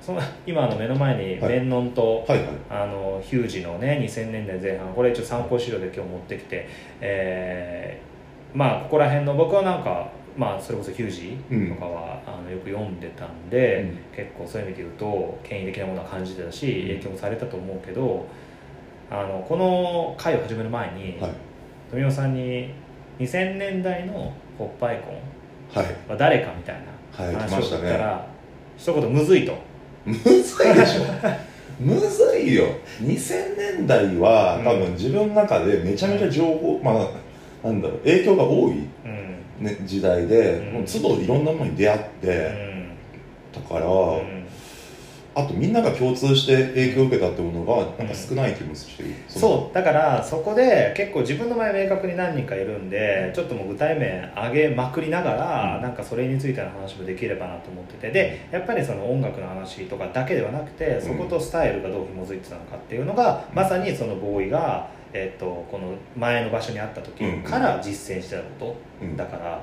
[0.00, 1.58] その今あの目の前にはい。
[1.58, 2.48] メンノンと、はいはい。
[2.70, 6.68] あのヒュージのね2000年代前半これ一応参考資料で今日持ってきて、
[7.00, 8.10] えー
[8.52, 10.08] まあここら辺の僕はなんか
[10.40, 11.36] まあそれこそヒュージ
[11.68, 14.16] とかは、あのよく読んでたんで、うん。
[14.16, 18.26] 結構そういう意味で言うと権威的なものは感じてたし影響もされたと思うけど
[19.10, 21.32] あのこの回を始める前に、はい。
[21.90, 22.72] 富雄さんに
[23.18, 26.76] 2000年代のポップアイコンは誰かみたい
[27.12, 27.82] はいな話をしたね。
[27.82, 28.26] 聞いたら、
[28.78, 29.58] 一言むずいと。
[30.06, 31.02] むずいでしょ。
[31.78, 32.64] むずいよ。
[33.02, 38.72] 2000年代は多分自分の中でめちゃめちゃ情報、まあなんだろう影響が多い、
[39.04, 39.19] うん
[39.60, 40.72] ね、時代で、うん。
[40.72, 42.90] もう都度いろんなものに出会っうて、ん。
[43.52, 44.40] だから、うん。
[45.32, 55.82] あとみんなが共通して影響を受けたってものがなんか少ない気もしてる、そうだからそこで結構自分の前明確に何人かいるんでちょっともう具体名上げまくりながら、うん。
[55.82, 58.10] なんかそれについての話もできればなと思ってて。
[58.10, 69.16] でやっぱりその音楽の話とかだけではなくてそことスタイルがどう紐づいてたのかっていうのが、まさにそのボーイが、えっとこの前の場所にあった時から実践してたこと、うん。
[69.16, 69.62] だから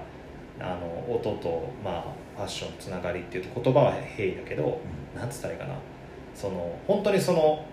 [0.60, 2.04] あの音と、まあ、
[2.36, 4.80] ファッションつながりっていうと言葉は平易だけど、
[5.16, 5.76] なんつったらいいかな。
[6.34, 7.66] その本当にその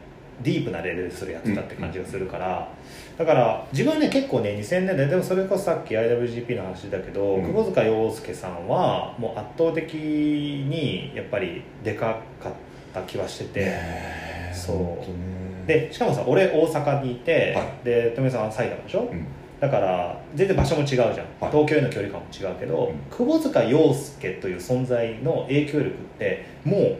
[0.43, 2.69] ディープなレベルでそれやってたって感じがするから、
[3.17, 7.45] だから自分はね結構ね2000年代でもそれこそさっき IWGP の話だけど、うん。
[7.53, 12.53] 窪塚洋介さんはもう圧倒的にやっぱりでかかっ
[12.93, 13.79] た気はしてて、
[14.53, 14.75] そう
[15.67, 19.27] でしかもさ俺大阪にいて、はで富さんは埼玉でしょ、うん。
[19.61, 21.13] だから全然場所も違うじゃん、
[21.51, 22.97] 東京への距離感も違うけど、うん。
[23.11, 26.99] 窪塚洋介という存在の影響力ってもう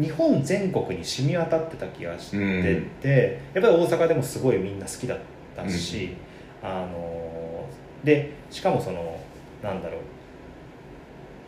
[0.00, 5.18] 日本全国に染み渡ってた気がしてて、やっぱり大阪でもすごいみんな好きだっ
[5.56, 6.14] たし、
[6.62, 7.66] あの
[8.02, 9.20] でしかもその
[9.62, 10.00] なんだろう。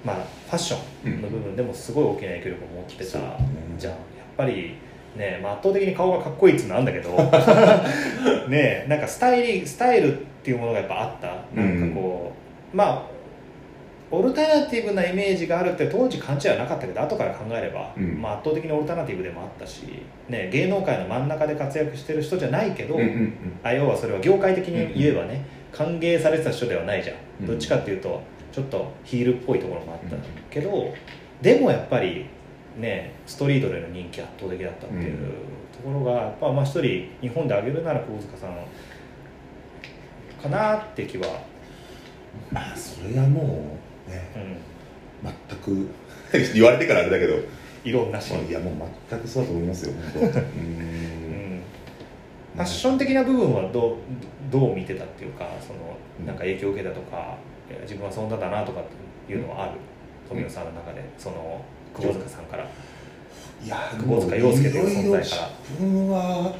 [0.05, 3.93] まあファッションの部分でもすごい大きな影響力を持ってた、じゃん。
[3.93, 3.99] やっ
[4.37, 4.75] ぱり
[5.17, 7.11] ね、まあ、圧倒的に顔がかっこいいっつうのあるんだけど。
[8.49, 11.29] ねなんかスタイリスタイルっていうものがやっぱあった？
[11.61, 12.33] なんかこ
[12.73, 13.17] う、まあ
[14.09, 18.23] オルタナティブなイメージがあるって当時勘違いはなかったけど後から考えれば、うん。
[18.23, 19.83] まあ、圧倒的にオルタナティブでもあったし、
[20.29, 23.33] ね、芸能界の真ん中で活躍してる人じゃないけど、うんうんうん。
[23.65, 25.41] あ要はそれは業界的に言えばね、
[25.73, 30.17] 歓迎されてた人ではないじゃん、うんどっちかっていうとちょっとヒールっぽいところもあった
[30.51, 30.95] けど、
[31.43, 32.27] でもやっぱり
[32.79, 35.19] ねストリートでの人気圧倒的だったっていう
[35.73, 38.57] ところが、やっぱまあ一人日本で挙げるなら窪塚さん
[40.43, 41.27] かなって気は、
[42.51, 44.57] まあそれはもうねうん、
[45.25, 45.89] 全く
[46.55, 47.35] 言われてからあれだけど。
[47.85, 48.75] 異論なし、いやもう
[49.09, 50.41] 全くそうだと思いますよ本当。
[50.41, 51.59] ううん。
[51.59, 51.61] ん、
[52.57, 53.97] ファッション的な部分はどう
[54.51, 57.37] どう見てたっていうかそのなんか影響を受けたとか
[57.71, 58.85] いや自分はそんなだなとかっ
[59.29, 59.73] ていうのはある？
[60.29, 61.65] 富野さんの中でその
[61.97, 62.65] 窪塚さんから。
[62.65, 65.51] いや窪塚洋介という存在から。
[65.71, 66.55] 自分は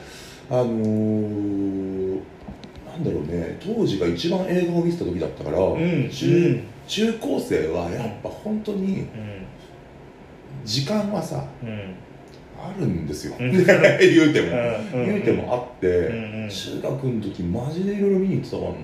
[0.51, 2.21] あのー
[2.87, 9.07] なんだろうね当時が一番映画を見てた時だったから、うん中中高生はやっぱ本当にうん。
[10.65, 11.95] 時間はさうん。
[12.59, 13.53] あるんですよ、うん。
[13.53, 13.65] 言う
[14.33, 14.49] ても、
[14.95, 15.89] うん言うてもあって、
[16.49, 18.77] 中学の時マジでいろいろ見に行ってたからな、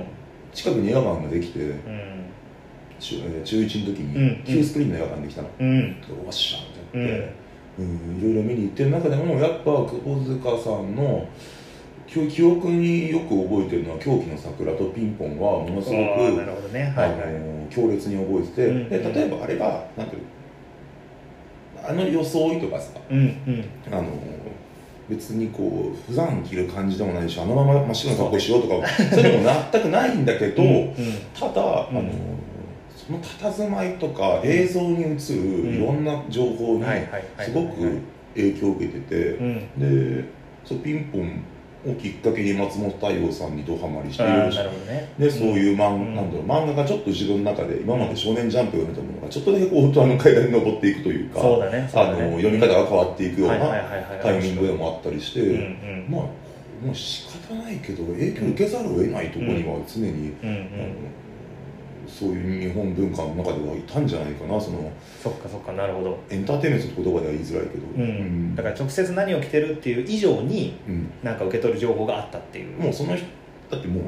[0.00, 0.04] ん。
[0.52, 2.13] 近くに映画館ができてうん
[3.04, 5.96] 中えー中1の時うんに旧スクリーンの映画館できたの、うん。
[6.26, 7.34] おっしゃってやって、
[7.78, 11.28] うん、いろいろ見に行ってる中でもやっぱ窪塚さんの
[12.06, 16.00] 記記憶によく覚えてるのは「狂気の桜」と「ピンポン」はものすごく
[17.70, 18.88] 強烈に覚えてて、うん。
[18.88, 20.28] で例えばあれがなんていうの？
[21.86, 23.64] あの装いとかさうんうん。
[23.92, 24.08] あの
[25.08, 30.94] 別にこう普段着る感じでもないしあのまま真っ白な格好しようとか そういうのも全くないんだけど、うん
[31.38, 32.10] ただ、うんあの
[33.06, 36.84] その佇まいとか映像に映るいろんな情報に
[37.38, 38.00] すごく
[38.34, 40.14] 影響を受けてて、うん。
[40.16, 40.24] で
[40.64, 41.44] そうピンポン
[41.86, 45.12] をきっかけに松本太陽さんにドハマりしてあーなるほどね。
[45.18, 46.14] でそういう漫,、うん。
[46.14, 51.40] なんだろう漫画がちょっと自分の中で今まで「少年ジャンプ」を読めたものがちょっとだけこうあの階段に登っていくというか
[51.70, 53.82] ねあの読み方が変わっていくようなはい
[54.22, 56.06] タイミングでもあったりして、うんうん。
[56.08, 56.20] まあ
[56.82, 60.56] もう仕方ないけど影響受けざるを得ないところには常に、うんうん。
[60.56, 61.14] あの
[62.18, 68.54] そういう日本文化の中ではいたんじゃないかなそのそっかそっかなるほど、エンターテインメントって言葉では言いづらいけど、うん。
[68.54, 71.10] だから直接何を着てるっていう以上にうん。
[71.22, 72.80] なんか受け取る情報があったっていう。
[72.80, 73.26] もうその人
[73.70, 74.04] だってもう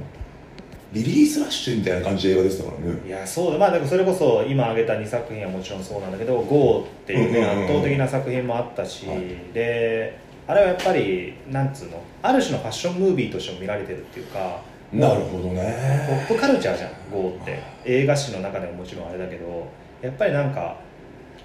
[0.93, 3.01] リリースラッシュみたいな感じの映画でしたからね。
[3.07, 3.59] いやそうだ。
[3.59, 7.65] まあだからそれこそ今挙げた2作品はもちろんそうなんだけど「GO」っていうねうんうんうん。
[7.65, 9.23] 圧倒的な作品もあったし、はい。
[9.53, 10.17] で
[10.47, 12.01] あれはやっぱりなんつうの？
[12.23, 14.61] ある種のファッションムービーとしても見られてるっていうか
[14.93, 17.59] なるほどポねップカルチャーじゃん「GO」って。
[17.85, 19.67] 映画史の中でももちろんあれだけど
[20.03, 20.77] やっぱりなんか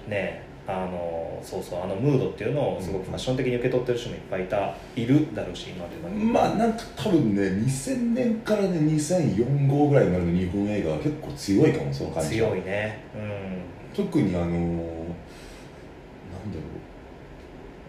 [0.08, 12.50] ねあのそうそうあのムードっていうのをすごくファッション的に受け取ってる人もいっぱいいたいるだろうし今でもまあなんか多分ね2000年からね2004号ぐらいまでの日本映画は結構強いかもその感じは。
[12.50, 12.98] 強いね。
[13.94, 16.91] 特にあのーなんだろう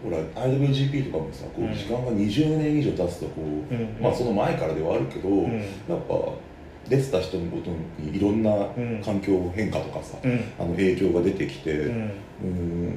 [0.04, 1.74] ほら IWGP とかもさこううん。
[1.74, 3.82] 時間が20年以上経つとこう、うん。
[3.82, 5.46] うんまあその前からではあるけど、うん。
[5.46, 6.16] うんやっぱ
[6.90, 9.02] 出てた人のことにいろんなうん。
[9.04, 10.44] 環境変化とかさ、うん。
[10.60, 11.92] あの影響が出てきて、ううん。
[11.92, 12.94] ーんな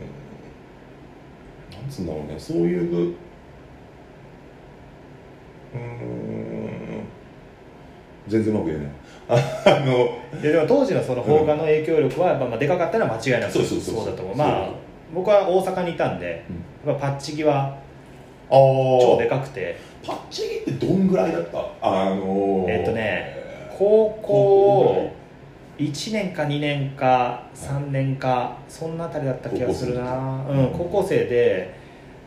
[1.86, 7.04] んつうんだろうねそういううーん
[8.28, 8.88] 全然うまく言えない。
[9.28, 14.36] あのででも当時のその邦画の影響力はやっぱまあでかかったのは間違いなくそうだと思う。
[14.36, 14.70] まあ
[15.14, 16.56] 僕は大阪にいたんで、うん
[16.94, 17.76] パッチギは
[18.48, 19.76] あ超でーかくて。
[20.06, 21.58] パッチギってどんぐらいだった？
[21.82, 22.70] あのー。
[22.70, 23.36] えっとね
[23.78, 25.12] 高高校校
[25.78, 30.42] 1年か2年か3年かそんなあたりだった気がするな。
[30.46, 31.74] 高校生うん、高校生で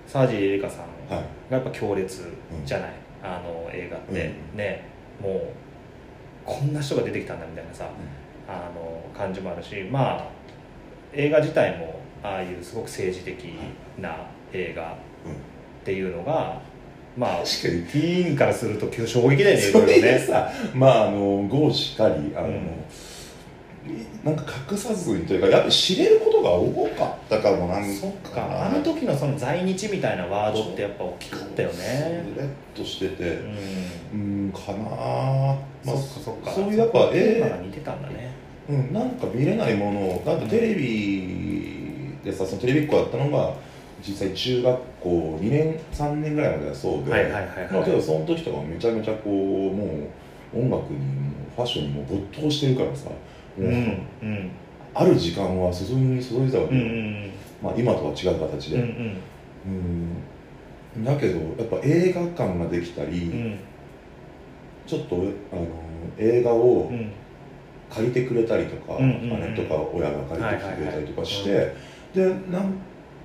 [0.05, 1.23] 沢尻エリカさんはい。
[1.49, 2.31] がやっぱ強烈
[2.65, 2.89] じゃない、
[3.23, 4.57] あの映画って、うん。
[4.57, 4.83] ね
[5.21, 5.41] もう
[6.45, 7.85] こんな人が出てきたんだみたいなさ、
[8.47, 10.25] あの感じもあるしまあ
[11.13, 13.45] 映画自体もああいうすごく政治的
[13.99, 14.15] な
[14.53, 14.95] 映画っ
[15.83, 16.61] ていうのが
[17.17, 17.83] まあ確かに。
[17.83, 22.63] ティーンからすると衝撃だよね いそれでさまああのゴーしかりあの、うん。
[24.23, 32.23] なんか隠さずにというかやっぱり知れることが多かったかもなんそっかあの時のその在日みたいなワードってやっぱ大きかったよね。
[32.37, 34.43] レッとしててうん。
[34.45, 36.51] うんかなあまあそっかそっか。
[36.51, 38.29] そういうやっぱテーマえが似てたんだね。
[38.69, 43.53] うん、なんか見れないものをだってテレビでさそのテレビっ子だったのが
[44.05, 47.73] 実際中学校2年3年ぐらいまではそうで、はいはいはいはい。
[47.73, 49.33] まあ、けどその時とかめちゃめちゃこう
[49.75, 50.07] も
[50.53, 53.15] う音楽にもファッションにも没頭してるからさも
[53.59, 53.73] う、うん
[54.21, 54.51] うん。
[54.93, 57.31] ある時間は注ぎに注いでたわうんうけよ、ん。
[57.61, 59.17] まあ、今とは違う形うんうで、ん。
[60.97, 61.05] うん。
[61.05, 63.59] だけどやっぱ映画館ができたり、うん。
[64.87, 65.67] ちょっとあの
[66.17, 67.11] 映画をうん。
[67.89, 69.55] 借りてくれたりとか、うんうんうん。
[69.55, 71.73] 姉とか親が借りてきてくれたりとかして、はい。
[72.13, 72.73] でなん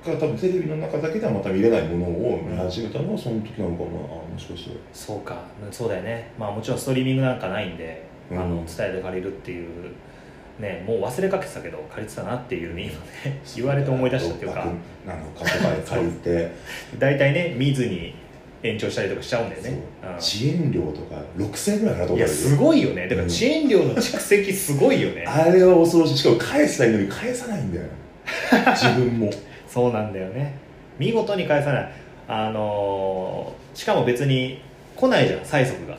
[0.05, 4.77] か多分テレビの中だけではまた見れないものを見始めたのはその時なのかな、もしかして。
[4.93, 5.37] そうか。
[5.71, 6.33] そうだよね。
[6.39, 8.39] まあもちろんストリーミングなんかないんで、うん。
[8.39, 9.93] あの伝えで借りるっていう
[10.61, 12.93] ねもう忘れかけてたけど借りてたなっていうね今
[13.25, 14.61] ね言われて思い出したっていうか。
[14.61, 14.69] バク
[15.07, 16.51] なのかとかで借りて。
[16.99, 18.15] 大体ね見ずに
[18.63, 19.71] 延長したりとかしちゃうんだよね。
[19.71, 20.11] そう。
[20.11, 20.17] うん。
[20.17, 23.03] 遅延料とか6000円ぐらいかなと思ったいやすごいよね。
[23.09, 25.25] だからうん遅延料の蓄積すごいよね。
[25.27, 26.19] あれは恐ろしい。
[26.19, 27.87] しかも返したいのに返さないんだよ。
[28.75, 29.31] 自分も
[29.75, 30.57] そうなんだよね。
[31.01, 31.93] 見事に返さない。
[32.29, 34.61] あのーしかも別に
[34.97, 35.99] 来ないじゃん催促が。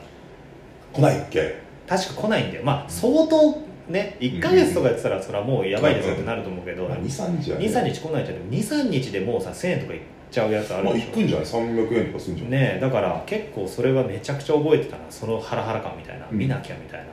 [0.94, 1.56] 来ないっけ？
[1.86, 2.64] 確か来ないんだよ。
[2.64, 7.66] まあ相当ね1か月とかやってたらそれはもうやばいですよってなると思うけど、まあ23日はね。
[7.66, 8.38] 23日来ないじゃん。
[8.50, 10.00] 23日でもうさ1000円とかいっ
[10.32, 15.04] ちゃうやつあるまあでしょ行くんじゃない？300円とかするんじゃないねえだから結構それはめちゃくちゃ覚えてたな。
[15.10, 16.38] そのハラハラ感みたいなうん。
[16.38, 17.06] 見なきゃみたいな、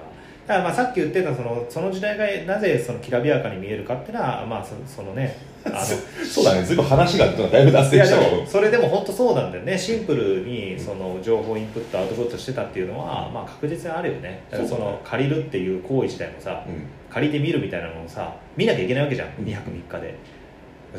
[0.47, 6.63] だからまあさっき言ってたそのその時代がなぜそのきらびやかに見えるかっていうのはまあそそのねあのそうだね。
[6.63, 8.43] ずいぶん話がだいぶ脱線したけど。
[8.43, 9.79] もそれでも本当そうなんだよね。
[9.79, 14.45] シンプルにその情報インプットアウトプットしてたっていうのはまあ確実にあるよね。
[14.51, 16.87] だからその借りるっていう行為自体もさうん。
[17.11, 19.29] 借りてみるみたいなのをさ見なきゃいけないわけじゃん。
[19.39, 19.45] うん。
[19.45, 20.15] 2泊3日で。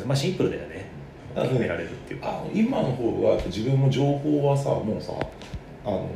[0.06, 0.86] まあシンプルだよね。
[1.36, 2.28] あ決められるっていうか。
[2.28, 5.12] あの今の方が自分も情報はさもうさ
[5.84, 6.08] あの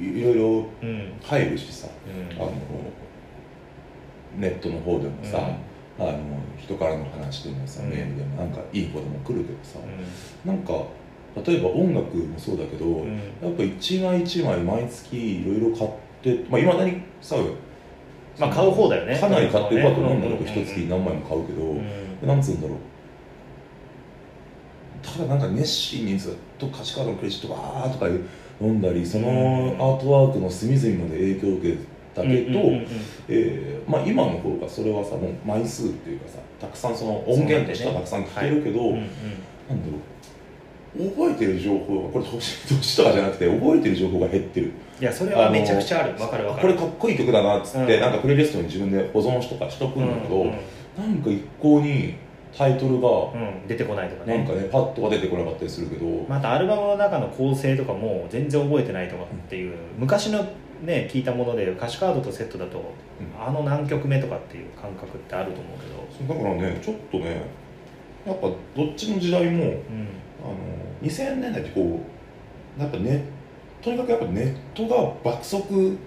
[0.00, 1.12] いいろいろうん。
[1.22, 2.42] 入るしさうん。
[2.42, 2.52] あの
[4.36, 5.38] ネットの方でもさ、
[5.98, 6.18] あの
[6.58, 7.90] 人からの話でもさ、うん。
[7.90, 10.72] メールでもなんかいいことも来るけどさ、うなんか
[11.46, 13.16] 例えば音楽もそうだけど、んうん。
[13.16, 15.90] やっぱ一枚一枚毎月いろいろ買っ
[16.22, 17.36] てまあいまだにさ
[18.38, 19.18] まあ買う方だよね。
[19.18, 22.26] かなり買ってるかと思うんだけどうん一月に何枚も買うけど、うん。
[22.26, 22.78] なんつうんだろう。
[25.04, 28.06] ただなんか熱心にずっと歌詞カードのクレジットバーとか
[28.58, 31.78] 読んだりそのアートワークの隅々まで影響を受け
[32.14, 32.60] たけど、
[34.06, 39.06] 今の方がそれはさもう枚数っていうかさたくさんその音源としてはたくさん聴けるけど、なんだ
[39.92, 39.98] ろ
[40.96, 44.72] う覚えてる情報これ年年とかじゃなくて覚えてる情報が減ってる。
[45.00, 46.12] いやそれはめちゃくちゃある。
[46.20, 46.68] わかるわかる。
[46.68, 48.00] これかっこいい曲だなっつって、うん。
[48.00, 50.52] なんかプレイリストに自分で保存しとかしとくんだけど、うんうん。
[50.96, 52.14] なんか一向に
[52.56, 54.38] タイトルがうん出てこないとかね。
[54.38, 60.46] なんかねパッとは出てこなかったりするけど、またアルバムの中の構成とかも全然覚えてないとかっていう昔の
[60.82, 62.92] ね聞いたもので歌詞カードとセットだと、
[63.38, 66.34] あの何曲目とかっていう感覚ってあると思うけど。
[66.34, 67.42] そうだからねちょっとね
[68.26, 70.08] やっぱどっちの時代もうん。
[70.44, 70.56] あの
[71.02, 72.00] 2000年代ってこ
[72.78, 73.24] うやっぱね
[73.82, 75.98] とにかくやっぱネットが爆速うん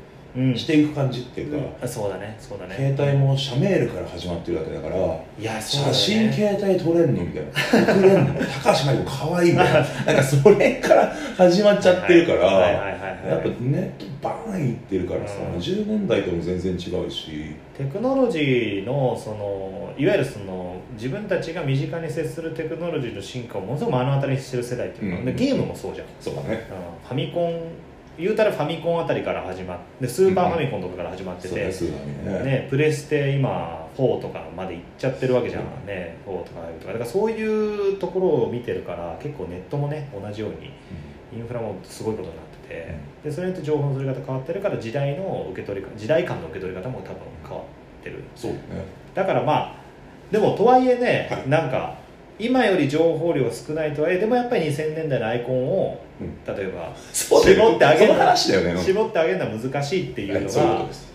[0.55, 2.35] していく感じっていうか、あそうだね。
[2.39, 2.75] そうだね。
[2.95, 7.93] 携帯も社メールから始まってるわけだからいやそうだ写ね真携帯撮れんのみたいな。
[7.93, 8.33] 送れんの
[8.63, 9.79] 高橋真理子かわいいみたいな。
[9.79, 15.59] なんかそれから始まっちゃってるから、やっぱネットバーンいってるからさ、うん。
[15.59, 16.75] 10年代とも全然違
[17.05, 17.55] うし。
[17.77, 25.25] テクノロジーのそのいわゆるその自分たちが身近に接するテクノロジーの進化をものすごく目の当たりにしてる世代っていうか、うん。
[25.25, 26.47] でゲームもそうじゃん、そうだね。
[26.49, 27.07] うん。
[27.07, 27.59] ファミコン
[28.17, 32.45] 言うたらファミコンあたりから始まってスーパーファミコンとかから始まってて、そうだねそうだね。
[32.45, 36.93] ね、プレステ今4とかまで行っちゃってるわけじゃん、ね4とか5とか。
[36.93, 40.71] だからそういうところを見てるから結構ネットもね同じように
[41.33, 48.23] インフラもすごいことになってて、でそれによって情報の取り方変わってるから時代の受け取り方時代感の受け取り方も多分変わってる。
[48.35, 48.85] そうだね。
[49.13, 49.75] だからまあ
[50.31, 51.49] でもとはいえね、はい。
[51.49, 51.95] なんか
[52.39, 56.55] 今より情報量が少ないとはいえでもやっぱり2000年代のアイコンを、うん。
[56.55, 57.39] 例えば絞
[57.75, 58.07] ってあげる。
[58.07, 58.81] その話だよね。
[58.81, 61.07] 絞ってあげるのは難しいっていうのがとです。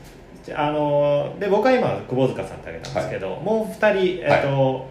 [0.54, 4.86] あので僕は今窪塚さんってあげたんですけど、もう2人、えっと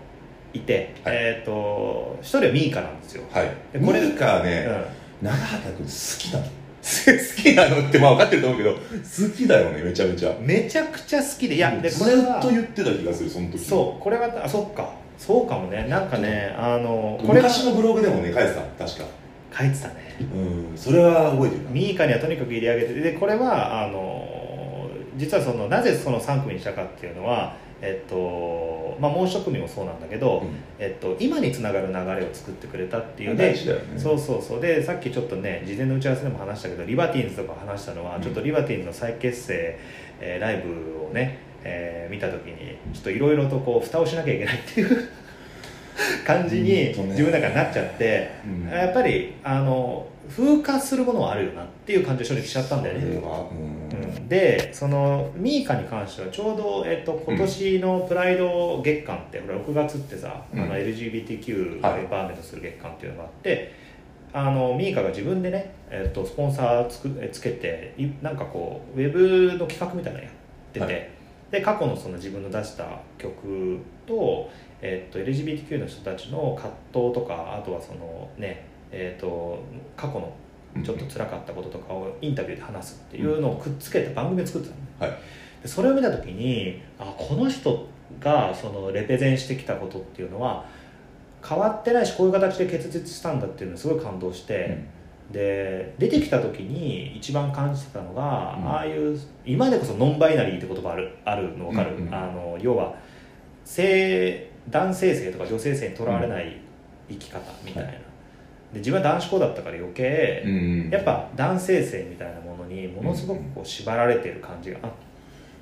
[0.54, 1.16] い、て、はい。
[1.16, 3.50] えっと1人はミーカなんですよ、はい。
[3.74, 4.68] でこれミーカーね、
[5.22, 6.46] う長畑君好きなの。
[6.82, 10.32] 好きなのってまあ分かってると思うけど好きだよねめちゃめちゃ。
[10.32, 13.60] ん、めちゃくちゃ好きでいやでこずれはっと言ってた気がするその時。
[13.60, 14.94] そうこれはあそっか。
[15.18, 15.86] そうかもね。
[15.88, 19.06] なんかねあの昔のブログでもね書いてた確か
[19.56, 19.94] 書いてたね。
[20.34, 21.70] うんそれは覚えてるな。
[21.72, 30.50] ミーカにはとにかく入れ上げてでこれはあの実はそのなぜその3組にしたかっていうのはえっとまあもう一組もそうなんだけど、うん。
[30.78, 33.36] えっと、今につながる流れを作ってくれたっていう。
[33.36, 34.00] 大事だよね。
[34.00, 34.62] そうそうそう。
[34.62, 38.22] でさっきちょっとね事前の打ち合わせでも話したけどリバティーンズとか話したのは、うん。
[38.22, 39.80] ちょっとリバティーンズの再結成、
[40.20, 45.10] えーライブをね、えー見た時にちょっといろいろとこう蓋をしなきゃいけないっていう
[46.26, 48.70] 感じにうん自分の中になっちゃって、うん。
[48.70, 53.12] やっぱりあの風化するものはあるよなっていう感じを正直しちゃったんだよね、うん。
[53.16, 60.62] うんでそのミーカに関してはちょうど、えっと、今年のプライド月間って、ほら6月ってさ、うん。
[60.62, 62.02] あの LGBTQ をはい。
[62.02, 63.74] エンパワーメントする月間っていうのがあって、
[64.34, 70.34] あのミーカが自分でね、えっと、スポンサーつくえつけていなんかこうウェブの企画みたいなのやっ
[70.72, 71.10] てて、はい。
[71.52, 72.86] で過去のその自分の出した
[73.18, 74.50] 曲と,、
[74.82, 79.60] えっと LGBTQ の人たちの葛藤とかあとはそのねえっと
[79.96, 80.34] 過去の
[80.84, 85.20] ちょっと辛かったこととかをインタビューで話すっていうのをくっつけて番組を作ってたの、はい。
[85.62, 87.88] でそれを見た時にあこの人
[88.20, 90.66] がそのレペゼンしてきたことっていうのは
[91.48, 94.86] 変わってないしこういう形で結実したんだっていうのにすごい感動して、
[95.32, 98.68] で出てきた時に一番感じてたのが、うん。
[98.68, 102.14] ああいう今でこそノンバイナリーって言葉あるあるの分かる、うんうん。
[102.14, 102.96] あの要は
[103.66, 106.62] 性男性性とか女性性にとらわれない
[107.10, 107.96] 生き方みたいな、は
[108.74, 110.90] で自分は男子校だったから余計、うん。
[110.90, 114.92] やっぱ男性性みたいなものにものすごくこう縛られてる感じがあっ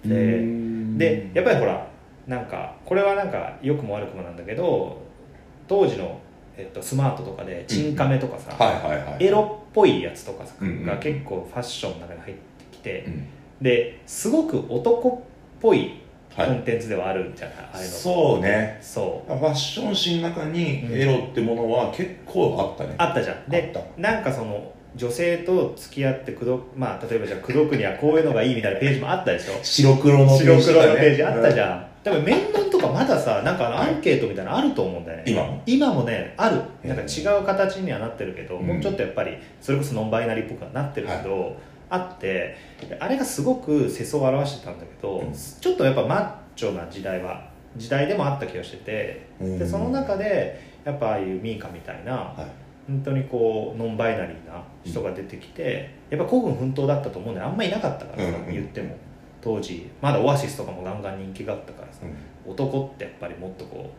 [0.04, 0.98] て、うん。
[0.98, 1.88] でやっぱりほら
[2.28, 5.02] なんかこれはなんか良くも悪くもなんだけど
[5.68, 6.20] 当時の、
[6.58, 8.56] えっと、スマートとかでチンカメとかさ、
[9.20, 12.42] エロっぽいやつとかさが結構ファッションの中に入って
[12.72, 13.28] きて、うん。
[13.62, 15.30] ですごく男っ
[15.60, 16.02] ぽい
[16.36, 16.52] コはい。
[16.52, 17.94] ンテンツではあるんじゃない、ああいうの。
[17.94, 18.78] そうね。
[18.82, 19.38] そう。
[19.38, 20.94] ファッション誌の中にうん。
[20.94, 22.96] エロってものは結構あったね。
[22.98, 23.50] あったじゃん。
[23.50, 29.54] でなんかその女性と付き合って口説まあ例えばじゃあ口説くにはこういうのがいいみたいなページもあったでしょ？
[29.62, 31.64] 白黒の白黒のページあったじん。
[31.64, 35.24] ゃん、でも面談とかまださなんかアンケートみたいなのあると思うんだよね。
[35.28, 35.62] 今も。
[35.68, 36.62] 今もねある。
[36.84, 38.66] なんか違う形にはなってるけど、うん。
[38.68, 41.56] もうちょっとやっぱりそれこそノンバイナリーっぽくはなってるけど、
[41.90, 42.56] あって
[43.00, 45.34] あれがすごく世相を表してたんだけど、うん。
[45.34, 49.60] ちょっとやっぱマッチョな時代は時代でもあった気がしてて、うん。
[49.60, 52.46] でその中でやっぱああいうミーカみたいな、はい。
[52.88, 57.48] 本当にこうノンバイナリーな人が出てきて、やっぱ孤軍奮闘だったと思うんだよ。
[57.48, 58.54] あんまいなかったからさ、うんうん。
[58.54, 58.96] 言っても。
[59.42, 59.90] 当時。
[60.02, 62.52] まだオアシスとかもガンガン人気があったからさ、うん。
[62.52, 63.90] 男ってやっぱりもっとこ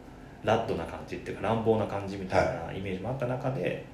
[0.45, 3.85] うラッドな感じっていうか乱暴な感じみたいなイメージもあった中で、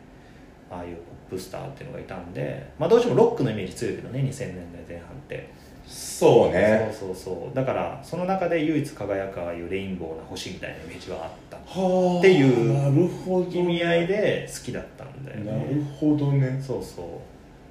[0.70, 0.96] ああいう
[1.30, 5.50] ポップスターっていうのがいたんで、まあ、どうしてもロックのイメージ強いけどね2000年代前半って。
[5.86, 6.90] そうね。
[6.92, 7.54] そうそうそう。
[7.54, 11.56] だからその中で唯一輝くああいうレインボーな星みたいなイメージはあった。
[11.56, 12.18] はあ。
[12.18, 16.60] っていうなるほど意味合いで好きだったんだよなねるほどね。
[16.60, 17.06] そうそう。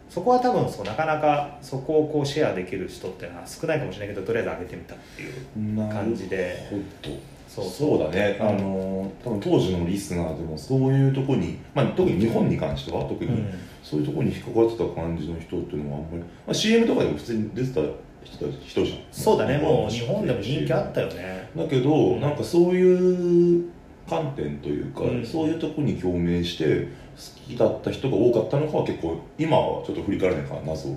[0.10, 6.68] そこは多分そうなかなかそこをこうシェアできる人っていうのは少ないかもしれないけどとりあえず上げてみたっていうなる感じで。
[6.70, 8.00] ほどそうそう。
[8.00, 8.48] だね、うん。
[8.48, 13.54] あの多分当時のリスナーでもそういうとこに、まあ、特に日本に関しては特に、うん。
[13.82, 17.82] そういうとこに引っかかってた感じの人っていうのはあんまり、まあ、CM とかでも普通に出てた
[18.24, 19.00] 人人じゃん。
[19.12, 19.58] そうだね。
[19.58, 21.50] もう日本でも人気あったよね。
[21.56, 22.20] だけど、うん。
[22.20, 23.70] なんかそういう
[24.10, 25.26] 観点というか、うん。
[25.26, 30.90] そういうとこに共鳴して好きだった人が多かったのかは結構今はちょっと振り返らないから謎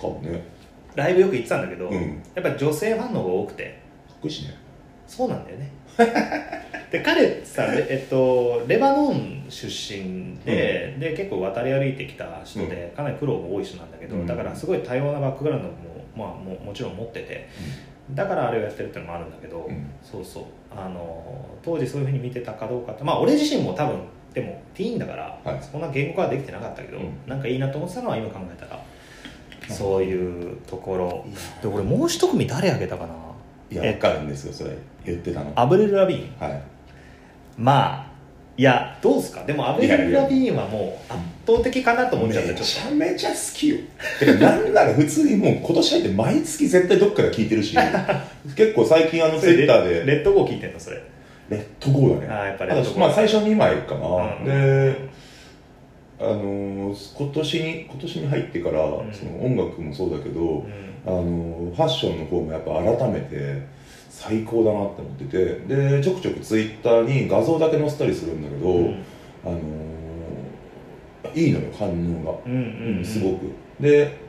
[0.00, 0.42] かもね。
[0.96, 2.22] ライブよく行ってたんだけど、うん。
[2.34, 3.80] やっぱり女性ファンの方が多くて。
[4.08, 4.62] かっこいいしね。
[5.06, 5.70] そうなんだよね
[6.90, 14.26] で彼さレ,、えっと、レバノン出身で,、で結構渡り歩いてきた人で、かなり苦労も多い人なんだけど、うん。
[14.26, 15.74] だからすごい多様なバックグラウンドも,、
[16.14, 17.48] まあ、ももちろん持ってて。
[18.10, 19.90] だからあれをやってるっていうのもあるんだけど、うん。
[20.02, 20.44] そうそう。
[20.76, 24.00] あの当時そういうふうに見てたかどうかってまあ俺自身も多分
[24.34, 25.62] でもティーンだから、はい。
[25.62, 27.12] そんな言語化はできてなかったけど、うん。
[27.26, 28.84] なんかいいなと思ってたのは今考えたら、
[29.70, 29.74] うん。
[29.74, 31.24] そういうところ。
[31.62, 33.14] で俺もう一組誰あげたかな？
[33.72, 34.76] いや分かるんですよそれ。
[35.04, 35.52] 言ってたの。
[35.56, 36.48] アブレル・ラビーン？
[36.48, 36.62] はい。
[37.58, 38.12] まあ
[38.56, 39.44] いやどうすか？
[39.44, 43.76] でもアベル・ラビーンはもう圧倒的かなと思っちゃっためちちょっゃめちゃ好きよ。
[44.20, 47.74] てかなんなら普通にもう今年入って毎月絶対どっかで聞いてるし
[48.56, 50.00] 結構最近あのとツイッターで。
[50.00, 51.00] レレッドゴー聞いてんのそれ？
[51.50, 52.26] レッドゴーだね。
[52.30, 53.00] あーやっぱレッドゴー。
[53.00, 54.44] まあ最初2枚かな、うん。
[54.44, 54.96] で
[56.20, 58.80] あのー今年に今年に入ってから、ん。
[59.12, 63.66] その音楽もそうだけど、うんあのーファッションの方もやっぱ改めて
[64.10, 69.04] 最高だなって思っててでちょくちょくツイッターに画像だけ載せたりするんだけど、うん。
[69.44, 69.82] あのー
[71.34, 71.92] いいのよ反応
[72.24, 73.04] が、うんうんうん。
[73.04, 73.46] すごく。
[73.80, 74.20] で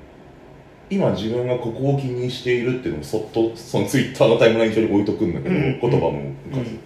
[0.89, 6.80] 今自分がここを気にしているっていうのをそっとそのツイッターのタイムライン上に置いとくんだけど、うん言葉もうん浮かず、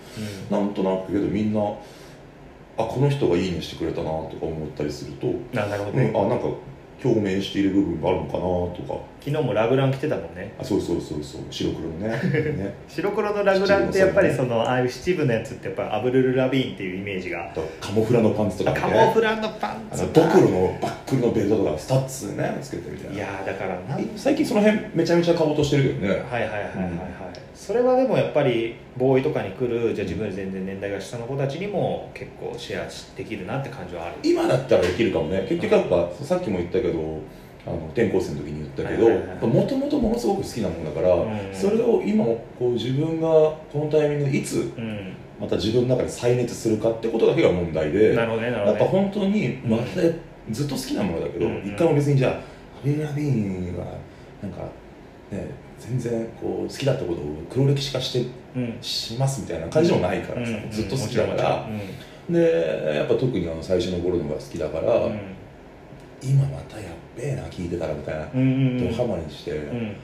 [0.49, 6.45] なんとなくけどみんなあこの人がいいねしてくれたなとか思ったりすると、なるほどね、あなんか
[7.07, 9.01] 共鳴している部分があるのかなとか。
[9.19, 10.53] 昨日もラグラン来てたもんね。
[10.59, 11.41] あそうそうそうそう。
[11.49, 12.09] 白黒のね。
[12.57, 12.73] ね。
[12.87, 17.53] 白黒のラグランってやっぱりそのああいう七分のやつってやっぱり Avril Lavigne っていうイメージが。
[17.81, 18.79] カモフラのパンツとかね。
[18.79, 23.15] カモフラのパンツドクロのバックルのベルトとかスタッズねつけてみたいな。
[23.15, 23.79] いやーだから
[24.15, 26.09] 最近その辺めちゃめちゃ買おうとしてるけどね。
[26.09, 26.83] はいはいはいはいはい、
[27.41, 34.15] うんそれはでもやっぱりボーイとかに来るじゃあ自分より全然年代が下の子たちにも結構シェアできるなって感じはある。
[34.24, 35.45] 今だったらできるかもね。
[35.49, 37.20] 結局やっぱさっきも言ったけど
[37.65, 39.09] あの転校生の時に言ったけど
[39.49, 41.30] もともとものすごく好きなもんだから、うん。
[41.51, 45.13] それを今こう自分がこのタイミングでいつうん。
[45.38, 50.01] また自分の中で再熱するかってことだけが問題でなるほどねなるやっぱ本当にまた
[50.51, 53.86] ずっと好きなものだけど、うん一回も別にじゃあアベル・ラビーンは
[54.41, 54.61] なんか
[55.32, 55.49] ね
[55.80, 58.78] 全然こう好きだったことを黒歴史化してうん。
[58.82, 60.71] しますみたいな感じでもないからさ、うん。
[60.71, 61.69] ずっと好きだから、
[62.30, 62.34] うん。
[62.34, 65.19] でやっぱ特にあの最初の頃のが好きだから、うん。
[66.23, 68.51] 今またやっべえな聞いてたらみたいな、うんうんう
[68.82, 68.89] ん。
[68.89, 69.95] ドハマりして、うん。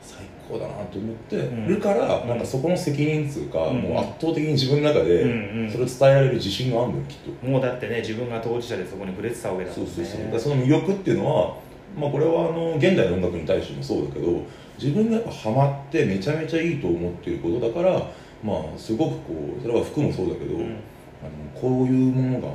[0.00, 2.28] 最高だなと思ってんるから、うん。
[2.28, 3.80] なんかそこの責任つうか、うん。
[3.80, 5.24] もう圧倒的に自分の中で、
[5.70, 7.46] それを伝えられる自信があるんだよきっと。
[7.46, 9.86] もうだってね自分が当事者でそこに触れてたわけだもんね。
[9.86, 10.24] そうそうそう。
[10.24, 11.56] だからその魅力っていうのは、
[11.98, 14.42] まあ、これはあの現代の音楽に対してもそうだけど
[14.80, 18.10] 自分がやっぱハマってめちゃめちゃいいと思っていることだから
[18.42, 20.64] まあすごくこうそれは服もそうだけど、うん。
[20.64, 22.54] あのこういうものが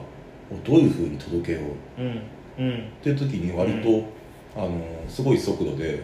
[0.63, 1.59] どういうふうに届けよ
[1.97, 2.01] う。
[2.01, 2.21] うん。
[2.59, 2.79] うん。
[2.79, 4.05] っていう時に割と、
[4.55, 5.99] あのすごい速度でう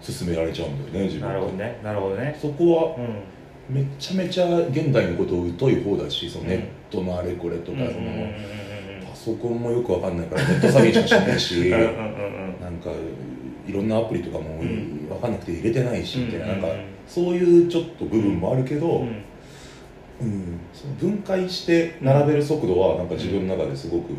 [0.00, 1.80] 進められちゃうんだよね自ん分なるほどね。
[1.84, 2.36] なるほどね。
[2.40, 3.22] そこはうん。
[3.68, 6.48] めちゃめちゃ現代のことを疎い方だしそのうん。
[6.50, 7.94] ネットのあれこれとか、そのうん。
[7.94, 8.00] うん。
[8.00, 8.08] うん。
[8.08, 9.06] うん。
[9.08, 11.80] パソコンもよくわかんないからネット詐欺しかしないしうん。
[11.80, 11.80] うん。
[11.80, 11.86] うん。
[11.86, 12.60] うん。
[12.60, 12.90] なんか
[13.68, 15.08] いろんなアプリとかもん。
[15.10, 16.68] わかんなくて入れてないしみたいな,、なんか
[17.06, 24.12] そういうちょっと部分もあるけど、ううんんその分解して並べる速度はなんか自分の中ですごく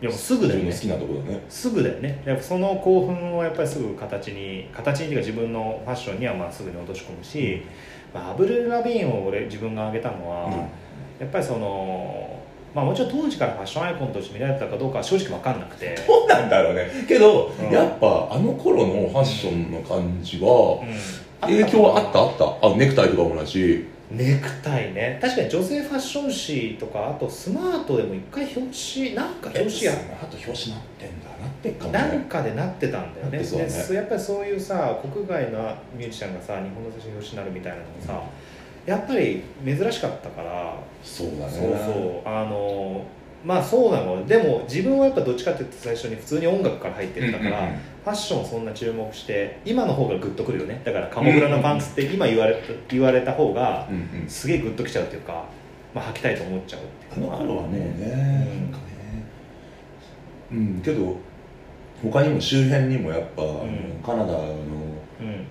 [0.00, 0.66] でもすぐだよね。
[0.66, 1.44] 自分の好きなところだね。
[1.48, 2.22] すぐだよね。
[2.24, 7.62] やっぱその興奮をやっぱりすぐ形に形にっていうか自分のファッションにはまあすぐに落とし込むし、
[8.12, 10.52] まあ、アブル・ラビーンを俺自分が挙げたのは、うん。
[10.52, 10.66] や
[11.26, 12.41] っぱりその
[12.74, 16.88] まあもちろん当時からファッションアイコンとして見られてたかどうかは正直分かんなくて、どうなんだろうね。
[17.06, 17.70] けど、うん。
[17.70, 21.48] やっぱあの頃のファッションの感じはうん。
[21.48, 22.20] 影響はあった？
[22.20, 22.66] あった？
[22.66, 25.18] あネクタイとかもだしネクタイね。
[25.20, 29.92] 確かに女性ファッション誌とかあとスマートでも一回表紙なんか表紙や
[30.22, 33.38] あと表紙なってんだなってっかもなんねかでなってたんだよね。
[33.38, 33.44] ね。
[33.44, 38.22] でやっぱりそういうさ国外のミュージシャンがさ日本の写真表紙になるみたいなのもさ、
[38.86, 40.76] やっぱり珍しかったから。
[41.02, 41.50] そうだね。
[41.50, 42.28] そうそう。
[42.28, 43.04] あの
[43.44, 44.24] まあそうなの。
[44.26, 47.68] でも自分はやっぱどっちかっていうと最初に普通に音楽から入ってったから、
[48.04, 50.80] ファッションそんな注目して今の方がグッとくるよね。
[50.84, 54.28] だからカモフラのパンツって今言われた言われた方がうんうん。
[54.28, 55.44] すげえグッときちゃうっていうか、
[55.94, 57.78] まあ、履きたいと思っちゃうってあのいうのはあるわ頃はね。
[57.78, 58.72] ねなん。
[58.72, 58.82] かね
[60.52, 60.82] うん。
[60.82, 61.16] けど
[62.02, 63.64] 他にも周辺にもやっぱ、あの
[64.04, 64.42] カナダの
[65.20, 65.46] うん、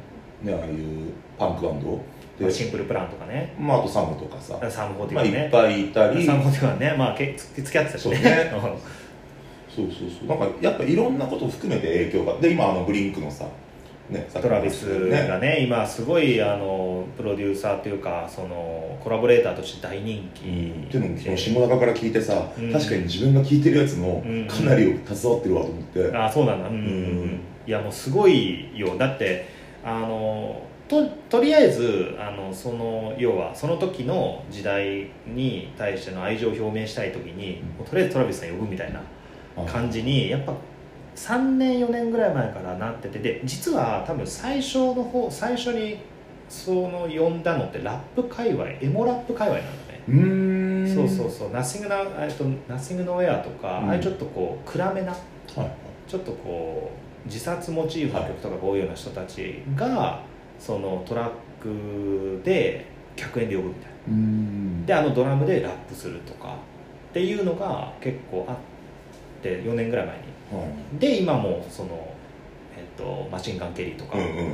[0.46, 2.02] ねああいうパンクバンドで
[2.42, 3.54] まあシンプルプランとかね。
[3.60, 6.26] まああとサムとかさ、サムホテまあ、ィねいっぱいいたり。
[6.26, 8.16] サムホティはねまあけ付き合ってたしね。
[8.16, 8.52] そうね。
[9.74, 10.28] そうそうそう。
[10.28, 12.38] なんかやっぱいろんなことを含めて影響が。
[12.40, 13.46] で今あのブリンクのさ
[14.10, 20.40] ねトラビスがね今すごいあのプロデューサーというかそのコラボレーターとして大人気。
[20.40, 22.74] っていうのもその下中から聞いてさ、うん。
[22.74, 24.48] 確かに自分が聞いてるやつのうん。
[24.48, 26.68] かなりを携わってるわと思って、あそうなんだ。
[26.68, 26.92] うんうんうん、う
[27.28, 27.40] ん。
[27.66, 28.98] いやもうすごいよ。
[28.98, 29.48] だって
[29.84, 30.62] あの
[30.92, 39.02] ととりあえずあのその要はその時の時代に対しての愛情を表明したい時に、うとりあえずトラビスさん呼ぶみたいな
[39.56, 39.64] あ。
[39.64, 40.54] 感じにやっぱ
[41.16, 46.00] 3年4年ぐらい前からなっててで実は多分最初の方最初に
[46.50, 50.04] その呼んだのってラップ界隈エモラップ界隈なんだね。
[50.10, 50.94] うーん。
[50.94, 53.90] そうそうそう「ナッシングなえっとナッシングノウェアとか、うん。
[53.90, 55.18] ああいうちょっとこう暗めなは
[55.58, 55.72] いはい。
[56.06, 56.92] ちょっとこ
[57.26, 60.22] う自殺モチーフの曲とかが多いような人たちが
[60.62, 62.86] そのトラックで
[63.18, 64.86] 100円で呼ぶみたいな。
[64.86, 66.56] であのドラムでラップするとか
[67.10, 68.56] っていうのが結構あっ
[69.42, 70.24] て4年ぐらい前に。
[70.64, 71.00] はい。
[71.00, 72.14] で今もその、
[72.78, 74.54] えっと、マシンガン・ケリーとか、うんうんうんうん。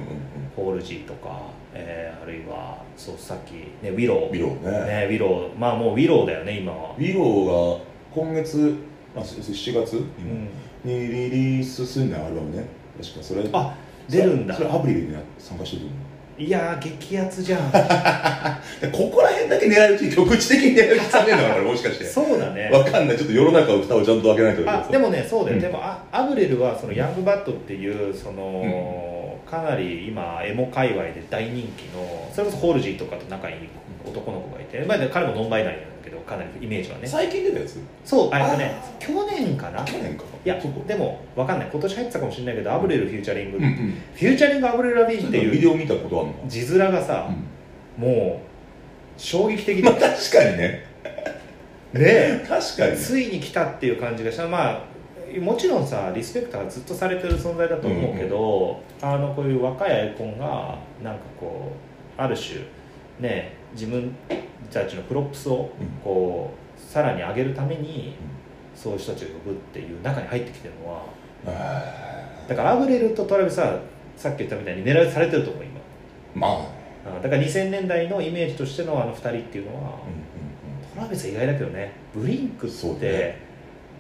[0.56, 1.42] ホールジーとか、
[1.74, 3.52] えーあるいはそうさっき、
[3.84, 4.30] ね、ウィロー。
[4.30, 5.08] ウィローね。
[5.08, 5.58] ねウィロー。
[5.58, 6.96] まあもうウィローだよね今は。
[6.98, 7.84] ウ、ィローが
[8.14, 8.76] 今月
[9.16, 9.98] あし7月？
[9.98, 10.50] う今ん、
[10.84, 12.66] にリリースするんだよアルバムね。
[13.02, 13.50] 確かそれ。
[13.54, 13.76] あ
[14.10, 14.56] 出るんだ。
[14.56, 15.90] それアプリでね参加してる
[16.40, 17.72] いやー激アツじゃん。
[18.92, 22.06] ここら辺だけ狙い撃ち局地的に狙い撃ちされるのかな もしかして。
[22.06, 22.70] そうだね。
[22.72, 23.18] わかんない。
[23.18, 25.62] ちょっと世の中を蓋をちゃんと開けないとあでもねそうだよ、うん。
[25.62, 33.56] でもあアブレルはそのヤングバッドっていうその、かなり今エモ界隈で大人気のそれこそホールジーとかと仲いい
[34.06, 37.08] 男の子がいて、まあ、彼もノンバイナリーなんだけどかなりイメージはね。
[37.08, 37.80] 最近出たやつ？
[38.04, 38.30] そう。
[38.32, 39.84] あえっとねあ去年かな？
[39.86, 40.24] 去年か。
[40.46, 41.70] いやでもわかんない。
[41.72, 43.72] 今年入ってたかもしれないけど Avril featuring、うんうん。
[44.14, 46.34] featuring Avril Lavigne っていうビデオ見たことあるの？
[46.48, 47.30] 字面がさ、
[47.98, 48.42] も
[49.18, 49.84] う衝撃的で。
[49.84, 50.86] まあ確かにね。
[51.94, 52.92] で確かに。
[52.92, 54.48] ねついに来たっていう感じがした。
[54.48, 54.98] まあ
[55.42, 61.74] もちろんさリスペクトはずっとされてる存在だと思うけど、あのこういう若いアイコンがなんかこ
[62.18, 62.62] うある種
[63.20, 64.16] ね自分
[64.72, 65.88] たちのプロップスをうん。
[66.04, 68.16] こうさらに上げるために
[68.76, 71.04] そういう人たちを呼ぶっていう中に入ってきてるのは
[71.46, 73.80] あだから Avril と Travis は
[74.16, 75.80] さっき言ったみたいに狙いされてると思う今。
[75.80, 75.82] ー
[76.36, 77.18] まあ。
[77.18, 80.00] あだから2000年代のイメージとしてのあの2人っていうのは、
[80.94, 83.38] Travis は意外だけどね blink って、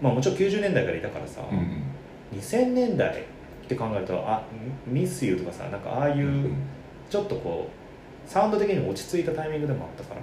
[0.01, 1.83] まあ、もちろん90年代からいたからさ、うんうん。
[2.39, 4.43] 2000年代って考えるとあ
[4.85, 6.55] ミスユーとかさなんかああいううん。
[7.09, 7.76] ちょっとこう
[8.27, 10.21] サウンド的にも落ち着いたタイミングでもあったから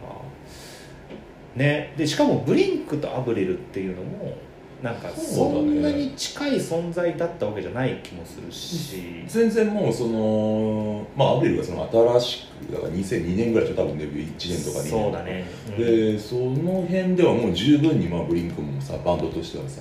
[1.56, 1.94] ね。
[1.96, 4.36] でしかもブリンクとアブレルっていうのも
[4.82, 11.88] なんかそんなに近い存在だったわけじゃない気もするし、全然もうそのまあアブリルがその
[12.18, 15.76] 新しくだから2002年ぐらいでしょ多分デビュー1年とか2年そうだね、うん。
[15.78, 19.80] でその辺ではもう十分にまあブリンクもさバンドとしてはさ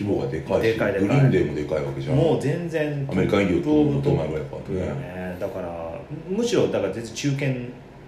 [0.00, 1.08] 規模がでかいしでかいでかい。
[1.08, 2.16] Green Day もでかいわけじゃん。
[2.16, 5.36] もう全然 American Idiot top of top だよね。
[5.38, 7.46] だからむしろだから全然中堅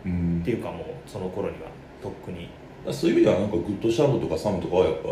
[0.07, 0.41] うん。
[0.43, 1.69] っていうかもうその頃には
[2.03, 2.49] とっくに。
[2.91, 5.09] そういう意味ではなんかグッドシャドウとか Sum とかはやっぱ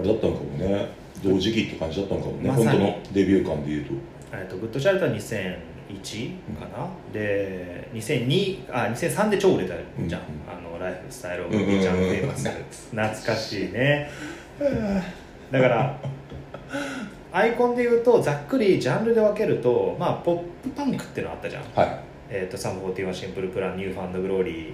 [0.00, 0.86] あれだったのかもね。
[1.22, 3.92] 同時期って感じだったのかもね、ま本当のデビュー感でいうと。
[4.32, 9.74] えっと Good Charlotte 2001かな、で2002あ2003で超売れた
[10.06, 12.48] じゃん、うんあの Lifestyles of うんうんうん and Famous
[12.90, 14.10] 懐かしいね
[15.50, 15.98] だから
[17.32, 22.00] アイコンで言うとざっくりジャンルで分けるとまあポップパンクっていうのあったじゃん、はい。
[22.30, 24.72] えっと Sum 41 Simple Plan New Found Glory。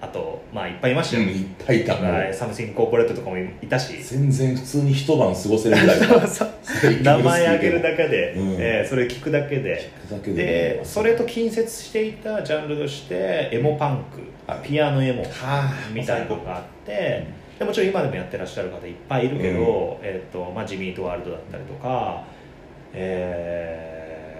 [0.00, 1.96] あとまあいっぱいいましたよ、いっぱいいた。
[2.32, 4.00] Something Corporate とかもいたし。
[4.02, 6.06] 全然普通に一晩過ごせるぐらいだ。
[7.18, 8.56] 名前挙げるだけで、うん。
[8.60, 9.90] えーそれ聞くだけで。
[10.24, 14.04] ででそれと近接していたジャンルとしてエモパン
[14.46, 14.68] ク、はい。
[14.68, 17.26] ピアノエモはあみたいなのがあって
[17.58, 22.22] でもちろん今でもやってらっしゃる方いっぱいいるけど、えーとまあ、ジミートワールドだったりとか、
[22.94, 23.98] えー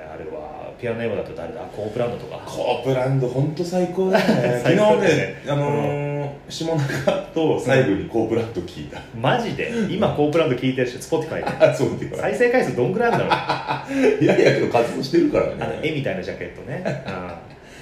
[0.09, 1.61] あれはピアノエモだと誰だ？
[1.77, 2.39] コープランドとか。
[2.45, 4.61] コープランド本当最高だよね。
[4.65, 9.71] 最昨日ねねあのー下中と最後にコープランド聞いた、マジで？
[9.91, 11.45] 今コープランド聞いてる人 Spotify で。
[11.65, 14.25] あそうっていうか再生回数どんぐらいあるんだろう？
[14.25, 15.53] いやいやけど活動してるからね。
[15.61, 17.28] あの絵みたいなジャケットね、うん、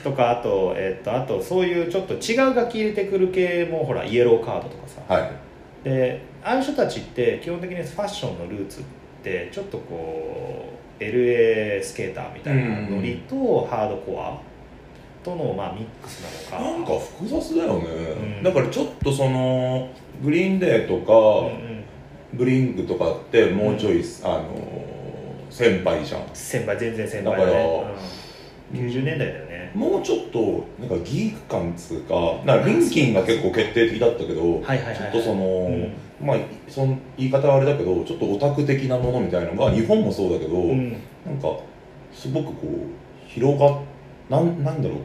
[0.07, 5.31] とかあと,、えっとあとそういうちょっと違う楽器入れてくる系もほらイエローカードとかさ、はい。
[5.83, 8.85] でああいう人たちって基本的にファッションのルーツっ
[9.25, 14.41] てちょっとこう LA スケーターみたいなノリとハードコア
[15.25, 16.21] とのまあミックス
[16.53, 16.71] なのか。
[16.71, 18.43] なんか複雑だよね、うん。
[18.45, 19.89] だからちょっとその
[20.23, 21.85] グリーンデーとうんか、うん。
[22.39, 24.45] ブリングとかってもうちょい、あの
[25.51, 26.23] 先輩じゃん。
[26.33, 27.95] 先輩全然先輩だだからね、
[28.75, 29.46] うん、90年代だよね
[29.77, 32.15] もうちょっとなんかギーク感っつうか
[32.47, 34.97] なんかリンキンが結構決定的だったけど、はいはいはいはい。
[34.97, 36.27] ちょっとその、うん。
[36.27, 40.93] まあその言い方はあれだけどちょっとオタク的なものみたいのが日本もそうだけど、うん。
[40.93, 40.97] な
[41.33, 41.59] んか
[42.11, 43.81] すごくこう広がっ
[44.31, 44.99] なんなんだろう。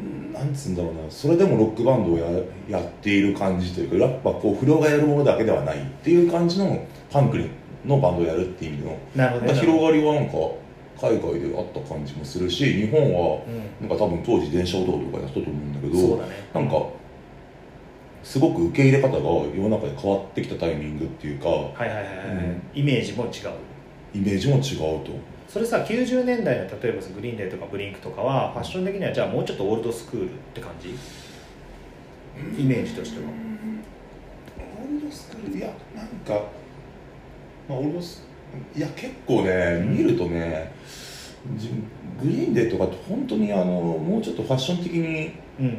[0.00, 1.00] うんなんつうんだろうな。
[1.08, 2.26] それでもロックバンドをや
[2.68, 7.38] やっている感じというかやっぱこう不良がやるものだけではないっていう感じのパンク
[7.84, 9.60] のバンドをやるっていう意味のなるほどね。
[9.60, 10.32] 広がりはなんか
[11.00, 13.88] 海外であった感じもするし日本はうん。
[13.88, 16.32] なんか多分当時電車男とかやったと思うんだけどそうだね。
[16.52, 16.86] なんか
[18.24, 22.62] すごく受け入れ方が世の中で変わってきたタイミングっていうかはいはいはいはい、うん。
[22.74, 23.30] イメージも違う。
[24.14, 25.12] イメージも違うと。
[25.48, 30.90] それさ90年代の例えばグリーンデーとかブリンクとかはファッション的にはじゃあもうちょっとオールドスクールって感じ？
[32.60, 33.30] イメージとしては。
[34.60, 36.34] オールドスクールいやなんか、
[37.66, 38.27] まあ、オールドス
[38.76, 40.72] いや結構ね見るとね
[41.56, 41.68] じ
[42.22, 45.78] グリーンデーとかって本当にあのもうちょっとファッション的にうん。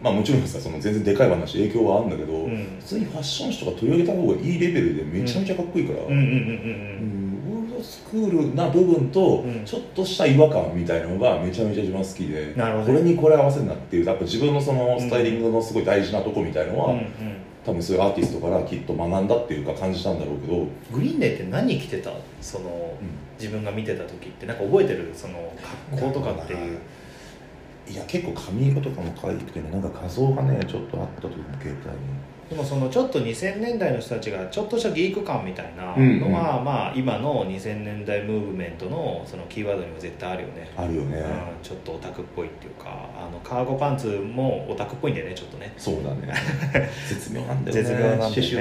[0.00, 2.78] まあもちろんさその全然でかい話影響はあるんだけど、うん。
[2.78, 9.64] 普通にファッション誌とか取り上げた方がいいレベルでめちゃめちゃかっこいいから、オールドスクールな部分とうん。
[9.64, 16.94] ちょっとした違和感みたいなのがめちゃめちゃ自分は好きで、これにこれ合わせるなっていうやっぱ自分のそのスタイリングのすごい大事なとこみたいのは、
[17.68, 22.10] 多分そういうアーティストからきっと学んだっていうか感じたんだろうけど、グリーンデーって何着てた？
[22.40, 22.94] その
[23.38, 24.46] 自分が見てた時って。
[24.46, 25.12] なんか覚えてる？
[25.14, 25.52] その
[25.90, 26.78] 格好とかっていう。
[27.86, 31.76] いや結構髪色とかも可愛くてねなんか画像がねちょっとあったと思う携帯に
[32.48, 40.70] でもそのちょっと2000年代の人たちがちょっとしたギーク感みたいなうんのは、まあ今の2000年代ムーブメントのそのキーワードにも絶対あるよね。
[40.74, 45.74] あるよね、うん、ちょっとオタクっぽいっていうかあのカーゴパンツもオタクっぽいんだよねちょっとね。
[45.76, 46.32] そうだね。
[47.06, 47.82] 絶妙なんだよね。
[47.82, 48.34] 絶妙なんだよね。
[48.34, 48.56] ち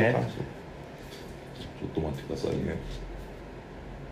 [1.83, 2.75] ょっと待ってくださいね。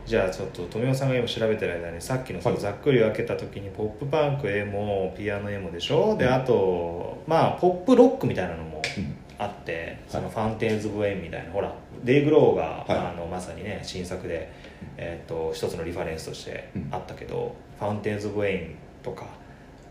[0.06, 2.64] じゃあちょっと富山さんが今調べてる間にさっきのそのはい。
[2.64, 6.16] ざっくり分けた時にポップパンクエモピアノエモでしょ？
[6.16, 11.74] であとまあポップロックみたいなのもうんあってその Fountains of Wayne みたいなほら
[12.04, 12.92] Dayglow が、はい。
[12.92, 14.52] あのまさにね新作で、
[14.98, 19.26] えー、と一つのリファレンスとしてあったけど、 Fountains of Wayneとか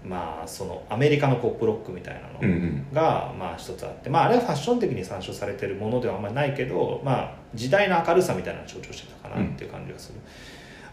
[0.04, 2.86] まあそのアメリカのポップロックみたいなのうんうん。
[2.92, 10.20] が、まあ一つあってまああれはファッション的に参照されてるものではあんまりないけどまあ時代の明るさみたいなのを象徴してたかなっていう感じがする、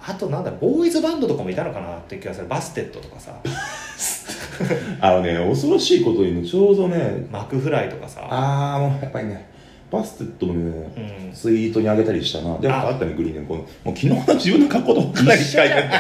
[0.03, 2.47] あとなんだボーイズバンドとかもいたのかなって気がする。
[2.47, 3.35] Busted とかさ。
[4.99, 8.21] あのね恐ろしいことにちょうどね McFly とかさ。
[8.29, 9.49] ああもうやっぱりね
[9.91, 11.33] Busted もね、うん。
[11.33, 12.57] ツイートに上げたりしたな。
[12.57, 15.91] でもああったねグリーンねこのもう昨日の自分の格好とかなり近いね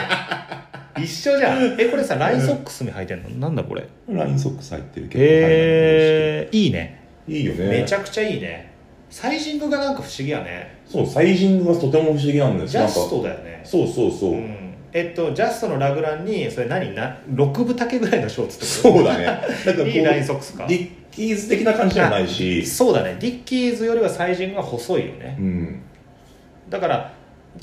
[0.97, 1.75] 一緒じゃん。
[1.79, 3.29] えこれさラインソックスに履いてんの？
[3.29, 3.85] なんだこれ。
[4.09, 5.07] ラインソックス入ってる。
[5.07, 7.01] 結構へえいいね。
[7.27, 7.67] いいよね。
[7.67, 8.70] めちゃくちゃいいね
[9.11, 10.81] サイジングがなんか不思議やね。
[10.87, 13.61] そうサイジングがとても不思議なんですジャストだよね。
[13.63, 14.73] そうそうそう、うん。
[14.93, 16.95] えっとジャストのラグランにそれ何？
[16.95, 19.25] な6分丈ぐらいのショーツってそうだね。
[19.65, 20.65] なんかこういいラインソックスか？
[20.65, 22.65] Dickies 的な感じではないし。
[22.65, 23.17] そうだね。
[23.19, 25.35] Dickies よりはサイジングが細いよね。
[25.37, 25.81] うん。
[26.69, 27.13] だから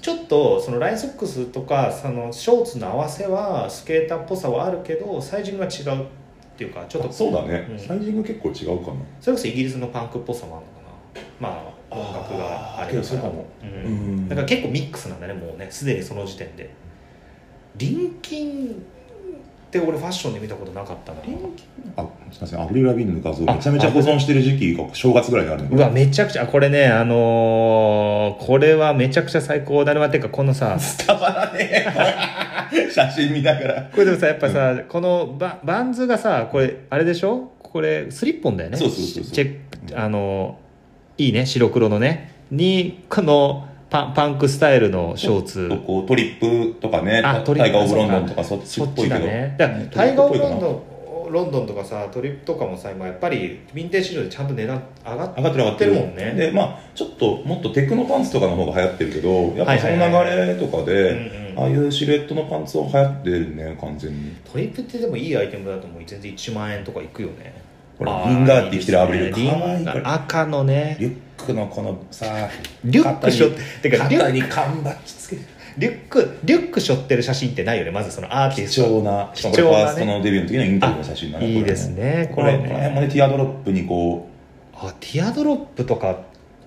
[0.02, 6.04] ちょっとそのラインソックスとかそのショーツの合わせはスケーターっぽさはあるけどサイジングが違うっ
[6.58, 7.78] ていうかちょっとそうだね、うん。
[7.78, 8.98] サイジング結構違うかな。
[9.18, 10.77] それこそイギリスのパンクっぽさもあるのかな
[11.40, 11.48] ま
[11.90, 13.46] あ音楽があれうかも。
[13.62, 13.68] うん。
[13.70, 13.88] う
[14.22, 14.28] ん。
[14.28, 16.70] だから結構ミックスなんだねもうねすでにその時点で。
[17.76, 18.66] リンキン
[19.68, 21.18] って俺ファッションで見たことなかったな。
[21.96, 22.02] あ
[22.32, 22.60] すみません。
[22.60, 32.90] アフリル・ラビーンの画像めちゃめちゃ保存してる時期が正月ぐらいにあるんうわめちゃくちゃあこれねあのーこれはめちゃくちゃ最高だねっていうかこのさたまらねえ。
[32.90, 33.82] 写真見ながら。
[33.92, 37.52] これでもさやっぱさ、このババンズがさこれあれでしょ？
[37.62, 38.76] これスリッポンだよね。
[38.76, 39.32] そうそうそうそう。
[39.32, 39.56] チェッ
[39.92, 40.58] クあの
[41.18, 42.32] いいね白黒のね。
[42.50, 45.68] にこのパンパンクスタイルのショーツ。
[45.84, 49.20] こうトリップとかねタあトリップイガー・オブ・ロンドンとかそっちそっぽいけど。
[49.20, 49.56] だね。
[49.90, 50.82] タイガー・オブ・ロンドン
[51.32, 55.92] ロンドンとかさトリップとかもさ今やっぱりヴィンテージ市場でちゃんと値段上がっ上がってる上がってる。
[55.92, 64.36] もんねでまあちょっともっとテクノパンツとかの方が流行ってるけどやっぱその流れとかで、ああいうシルエットのパンツは流行ってるね完全に。
[64.50, 66.02] トリップってでもいいアイテムだと思う。
[66.06, 67.67] 全然1万円とかいくよね
[67.98, 70.96] ほらあーリンガーって着てるアブリルねかわいい赤のね。
[71.00, 72.48] リュックのこのさ
[72.84, 73.50] リュックしょっ
[73.82, 75.42] ててかリュッ肩に缶バッジつけて
[75.78, 79.62] リュックリュック背負ってる写真ってないよねまずそのアーティス貴ト重な貴重なね。
[79.62, 81.50] これファーストのデビューの時のインタビューの写真だね。
[81.50, 84.28] いいですねこれこれねこの辺もねティアドロップにこ
[84.74, 86.18] あティアドロップとか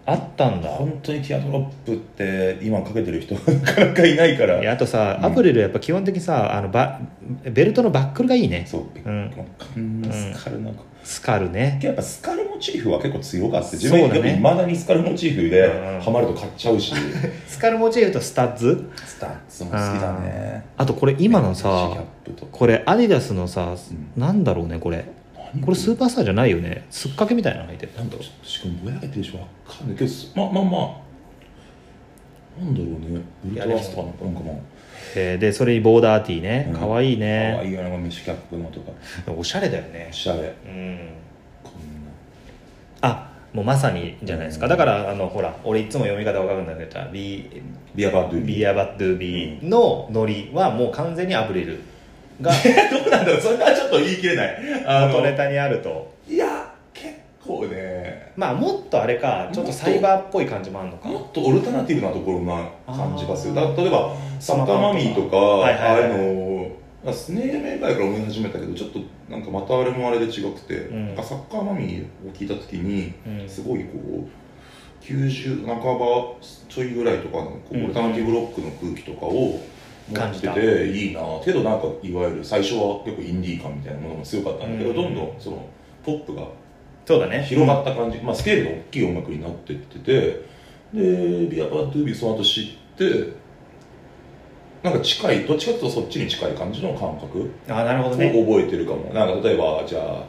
[0.05, 0.69] あったんだ。
[0.69, 4.59] 本当にティアドロップって今かけてる人 なかなかいないから。
[4.59, 5.25] いやあとさ、うん。
[5.25, 6.99] アプリルやっぱ基本的にさあのバ
[7.43, 8.65] ベルトのバックルがいいね。
[8.65, 9.31] そう、うん。
[10.35, 11.79] カルなんかスカルね。
[11.81, 13.71] やっぱスカルモチーフは結構強かった。
[13.71, 15.99] 自分でもいまだにスカルモチーフでうん。
[16.01, 16.93] ハマると買っちゃうし。
[17.47, 18.89] スカルモチーフとスタッズ？
[19.05, 20.65] スタッズも好きだね。
[20.77, 22.03] あとこれ今のさ
[22.51, 25.05] これアディダスのさ、うなんだろうねこれ。
[25.53, 25.75] 何これ？
[25.77, 26.85] スーパースターじゃないよね。
[26.89, 27.91] すっかけみたいなの入ってる。
[27.97, 31.01] なんだろうしかもぼやけてるしわかんないけどすまあまあまあ。
[32.63, 33.21] なんだろうね。
[33.45, 34.55] ウルトラスとかなんかなんかまあ
[35.15, 36.67] えーでそれにボーダーティーね。
[36.73, 36.79] うん。
[36.79, 38.79] かわいいかわねいいよねメッシュキャップのと。
[38.81, 38.91] か
[39.35, 40.07] おしゃれだよね。
[40.09, 40.53] おしゃれ。
[40.65, 41.09] うん。
[41.63, 41.73] こん
[43.01, 44.67] あもうまさにじゃないですか。
[44.67, 47.61] だからあのほら俺いつも読み方わかるんだけどビな
[47.95, 51.79] ビアバードゥビアバッドゥビーのノリはもう完全にアブリル
[52.41, 52.51] が
[52.91, 53.41] どうなんだろう。
[53.41, 54.57] それはちょっと言い切れない。
[54.85, 56.13] あの元ネタにあると。
[56.29, 56.60] いや結
[57.59, 58.31] 構ね。
[58.35, 61.07] まあもっとあれかちょっとサイバーっぽい感じもあるのか。
[61.09, 63.55] もっとオルタナティブなところな感じがする。
[63.55, 66.11] だ例えばサッカーマミーとか、はいはいはいああい。
[66.11, 66.71] うの
[67.03, 68.99] あスネールメーカーから思い始めたけどちょっと
[69.29, 71.15] なんかまたあれもあれで違くて、うん。
[71.17, 73.49] サッカーマミーを聞いた時に、うん。
[73.49, 76.35] すごいこう90半ば
[76.69, 80.53] ちょいぐらいとかのオルタナティブロックの空気とかを持って感じた。
[80.53, 81.21] ていいな。
[81.43, 84.95] けどなんかいわゆる最初は結構インディー感みたいなものも強かったんだけど、うん。
[84.95, 85.65] どんどんその
[86.03, 86.43] ポップが
[87.11, 87.43] そうだね。
[87.43, 90.43] 広がった感じ、まあ、スケールが大きい音楽になってってて
[90.93, 93.33] でビアバートゥービーその後知って
[94.81, 98.29] なんか近いどっちかというとそっちに近い感じの感覚あなるほをどね。
[98.29, 99.13] 覚えてるかも。
[99.13, 100.23] なんか例えばじゃあ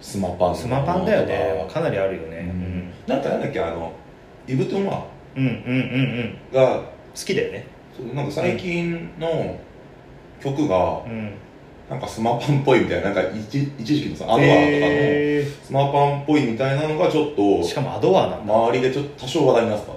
[0.00, 1.60] スマパンスマパンだよね。
[1.62, 2.38] とかかなりあるよね。
[2.38, 2.90] うん。
[3.06, 3.92] なんかなんだっけあの
[4.48, 5.06] イブトンワ
[5.36, 6.54] うんうんうんうんうん。
[6.54, 7.66] が好きだよね。
[8.14, 9.56] なんか最近の
[10.42, 11.34] 曲がうん
[11.88, 18.54] なんかスマパンっぽいみたいななんか一一時期のさアドアーとかのへスマパンっぽいみたいなのがちょっとーしかもアドワーなんだ。
[18.54, 19.92] 周りでちょっと多少話題になってた。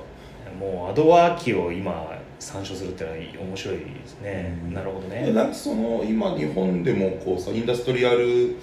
[0.65, 4.73] もうアドワー機を今参照するってのは面白いですね、うん。
[4.73, 8.55] なるほどでねなんかその今日本でもこうさインダストリアル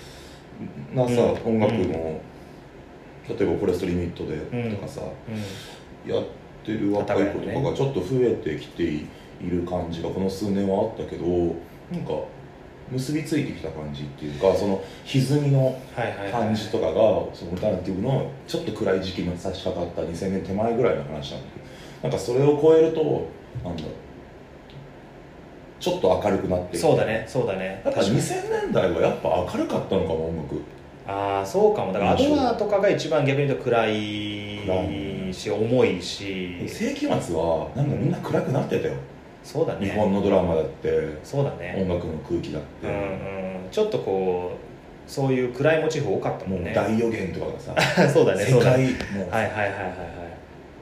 [0.93, 2.21] なさ、うん音楽の、例え
[3.29, 6.25] ばフォレストリミットでうんとかさ、うやっ
[6.65, 9.07] てる若い子とかがちょっと増えてきてい
[9.43, 12.13] る感じがこの数年はあったけどなんか
[12.95, 15.79] 結びついてきた感じっていうかその歪みの
[16.33, 23.29] 感じとかがそのオルタナティブのちょっと暗い時期に差し掛かった2000年手前ぐらいの話なんだけどなんかそれを超えると
[23.63, 23.93] なんだろう。
[25.81, 27.83] ちょっと明るくなってそうだねそうだね。
[27.85, 28.19] やっぱ確かに。
[28.21, 30.63] 2000年代はやっぱ明るかったのかも音楽。
[31.07, 31.93] ああそうかも。
[31.93, 35.35] だからアドワーとかが一番逆に言うと暗暗い。
[35.35, 36.67] し重いし。
[36.67, 38.95] 世紀末はなんかみんな暗くなってたよ、
[39.45, 39.87] そうだね。
[39.87, 40.91] 日本のドラマだって
[41.23, 41.77] そうだね。
[41.79, 43.71] 音楽の空気だって、うんうん。
[43.71, 46.63] ちょっとこうそういう暗いモチーフ多かったもね。
[46.63, 48.89] もうん大予言とかがさそうだね世そうだね。
[49.11, 49.81] 界もう、はいはいはいはい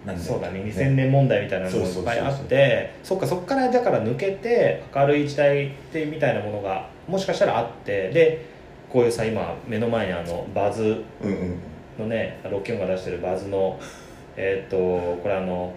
[0.07, 0.19] はい。
[0.19, 0.61] そうだね。
[0.61, 8.45] 2000年問題みたいなのもいっぱいあってそっかそっからだから抜けて明るい時代ってみたいなものがもしかしたらあってで
[8.89, 11.57] こういうさ今目の前にあのバズうんうん。
[11.99, 13.79] のねロッキンが出してるバズの
[14.37, 14.77] えーっと
[15.23, 15.73] これあの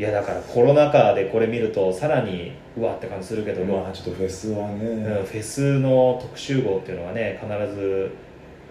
[0.00, 8.10] いやだからコロナ禍でこれ見るとさらにうわって感じするけど、まあちょっとフェスはね、うんフェスの特集号っていうのがね必ず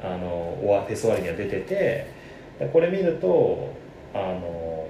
[0.01, 0.27] あの
[0.63, 2.07] オアフェス終わりには出てて
[2.57, 3.71] でこれ見ると
[4.11, 4.87] あの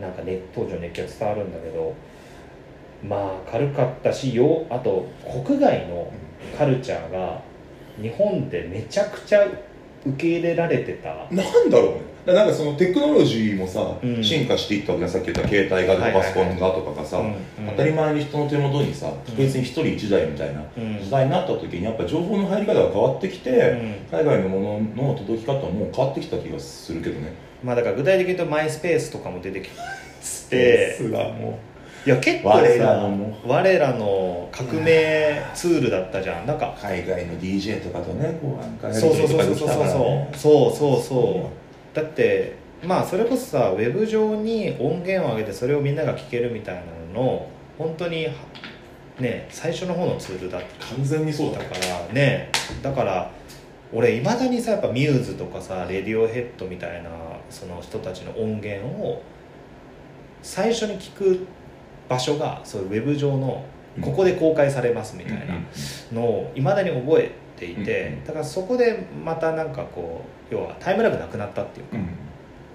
[0.00, 1.94] なんか、ね、当時の熱気が伝わるんだけど
[3.08, 5.08] まあ軽かったしよあと
[5.46, 6.12] 国外の
[6.58, 7.40] カルチャーが
[8.02, 11.14] 日本でめちゃくちゃ受け入れられてた。
[11.30, 14.24] なんだろうねなんかそのテクノロジーもさ、うん。
[14.24, 17.22] 進化していったわけさっき言った携帯がとかパソコンがとかがさ、
[17.70, 20.98] 当たり前に人の手元にさ確実に一人一台みたいなうん。
[21.02, 24.18] 時代になった時にやっぱ情報の入り方が変わってきて、うん。
[24.18, 27.32] 海外のものの届き方も変わってきた気がするけどね。
[27.62, 29.70] まあだから具体的に言うとマイスペースとかも出てき
[30.48, 31.58] てすがも
[32.06, 33.38] いや結構我らさのも。
[33.46, 36.46] 我らの革命ツールだったじゃん。
[36.46, 41.63] なんかう海外の DJ とかとねこうなんかやりそう取そうそうそうそうりとかできたからねそうそうそう
[41.94, 48.26] だってまあそれこそさウェブ上に音源を上げてそれをみんなが聴けるみたいなのの本当に
[49.18, 51.64] ね最初の方のツールだった完全にそうだね。
[51.66, 52.50] からね。
[52.82, 53.30] だから
[53.92, 57.10] 俺いまだにさやっぱミューズとかさレディオヘッドみたいな
[57.48, 59.22] その人たちの音源を
[60.42, 61.46] 最初に聞く
[62.08, 63.64] 場所がそういうウェブ上の
[64.02, 65.54] ここで公開されますみたいな
[66.12, 72.08] のをいまだに覚えていて、だからそこでまたなんかこう要はタイムラグなくなったっていうか、うん。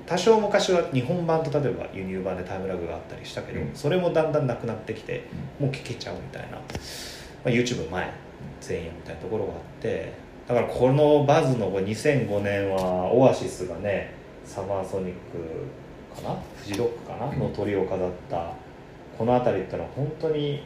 [0.06, 3.72] 多少昔は日本版と例えば輸入版でタイムラグがあったりしたけど、うん。
[3.76, 5.26] それもだんだんなくなってきて
[5.60, 6.62] もう聞けちゃうみたいな、ま
[7.46, 8.12] あ、YouTube 前
[8.68, 10.14] 前夜みたいなところがあって
[10.48, 14.14] だからこのバズの2005年はオアシスがね
[14.46, 16.36] サマーソニックかな？
[16.58, 17.32] フジロックかな？
[17.38, 18.54] の鳥を飾った
[19.16, 20.64] この辺りってのは本当に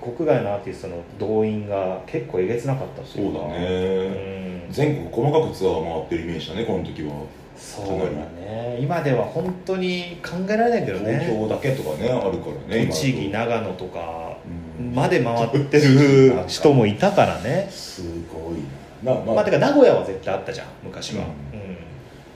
[0.00, 4.72] 国外のアーティストの動員が結構えげつなかったそうだね、うん。
[4.72, 7.12] 全国細かくツアー回ってるイメージだねこの時は。
[7.56, 8.78] そうだね。
[8.80, 14.36] 今では本当に考えられないけど東ね京だけとかねあるからね栃木長野とか
[14.94, 17.66] まで回ってる 人もいたからね。
[17.70, 18.02] す
[18.32, 18.56] ごい
[19.02, 19.14] な。
[19.14, 21.24] なまあ、まあてか名古屋は絶対あったじゃん昔は。
[21.24, 21.76] ううん。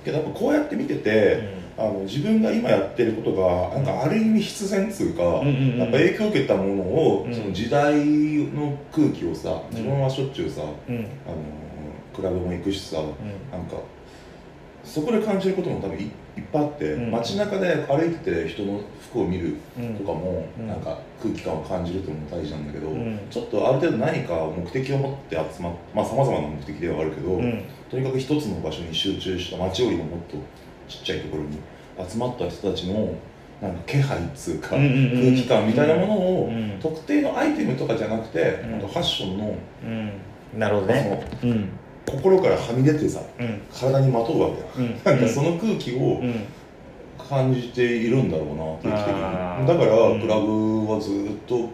[0.05, 5.79] けどやっぱこうやって見てて、あの自分が今やってることがなんかある意味必然っつうか、うんうんうん。
[5.79, 7.35] やっぱ影響を受けたものを、うん。
[7.35, 10.95] その時代の空気をさ自分はしょっちゅうさ、うん。
[10.95, 11.37] うんあの
[12.15, 13.07] クラブも行くしさ、うん。
[13.51, 13.77] なんか
[14.85, 16.03] そこで感じることも多分い
[16.37, 17.11] いっぱいあって、うん。
[17.11, 19.97] 街中で歩いてて人の服を見るうん。
[19.97, 20.69] とかも、うん。
[20.69, 23.19] なんか空気感を感じるっていうのも大事なんだけど、うん。
[23.29, 27.65] ちょっとある程度何か目的を持って集まっまあさまざまな目的ではあるけど、うん。
[27.91, 30.37] とにかく一つの場所に集中した街よりももっと
[30.89, 31.59] ちっちゃいところに
[32.09, 33.15] 集まった人たちの
[33.63, 40.59] なんか気配っつうか、空気感みたいなものを、うん特定のアイテムとかじゃなくて、うんファッションのうん。
[40.59, 41.25] なるほどね。
[41.43, 41.69] うん。
[42.07, 43.63] 心からはみ出てさうん。
[43.73, 45.01] 体にまとうわけだ、うん。
[45.05, 46.35] なんかその空気をうん。
[47.17, 48.49] 感じているんだろう
[48.89, 50.21] な定期的にだから、うん。
[50.21, 51.13] クラブはずっ
[51.47, 51.71] と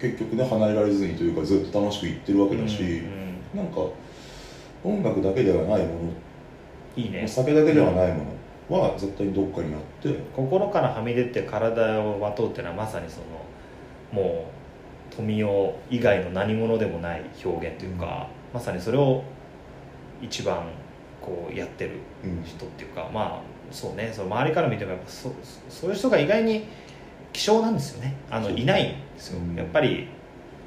[0.00, 2.82] 結局ね離れられずにというかずっと楽しく行ってるわけだし、
[3.54, 3.58] うん。
[3.58, 3.80] なんか
[4.84, 6.12] 音楽だけではないも
[6.96, 7.20] いいね。
[7.20, 8.24] のお酒だけではないもの
[8.68, 13.18] は絶対にどっかにあって、心からはみ出て体をまとうっていうのはまさにそ
[14.14, 14.46] のも
[15.10, 19.22] う富代以外の何者でもない表現というか、まさにそれを
[20.20, 20.68] 一番
[21.20, 21.92] こうやってる
[22.24, 22.42] うん。
[22.44, 25.32] 人っていうかまあそうねその周りから見てもやっぱそ
[25.68, 26.66] そういう人が意外に
[27.32, 28.14] 希少なんですよね。
[28.30, 29.54] あのいないんですよ、うん。
[29.54, 30.08] やっぱり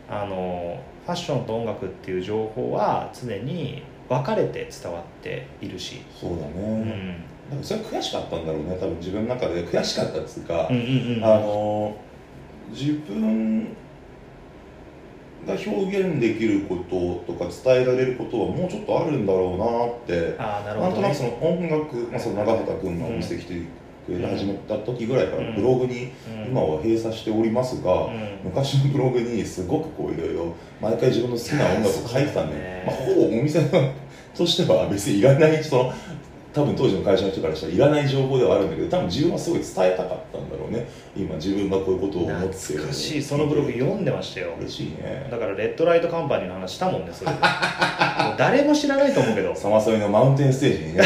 [0.09, 8.77] あのファッションと音楽っていう情報は常に分かれて伝わっているし、そうだね、うん、なんかそれ悔しかったんだろうね。
[8.79, 11.95] 多分自分の中で悔しかったっつうか、うんうんうんあの
[12.71, 13.75] 自分
[15.45, 23.53] が表現できることとか伝えられることはもうちょっとあるんだろうなってああなるなんとなくその音楽、まあ、その長畑君がお店来て
[24.07, 26.49] くれて始めた時ぐらいからブログにうん。
[26.49, 28.39] 今は閉鎖しておりますが、うん。
[28.43, 33.61] 昔のブログにすごくこういろいろ毎回自分の好きな音楽を書いてたんで、まあ、ほぼお店
[34.35, 35.93] としては別にいらないその
[36.55, 40.87] 多分当時の会社の人からしたらいらない情報ではあるんだけど多分自分はすごい伝えたかったんだろうね。
[41.15, 44.53] 今自分がこういうことを思ってる懐かしいそのブログ読んでましたよ。
[44.59, 45.27] 嬉しいね。
[45.29, 47.37] だからレッドライトカンパニーの話したもんねそれで。
[47.37, 49.53] もう誰も知らないと思うけど。
[49.55, 51.01] サマソニのマウンテンステージにね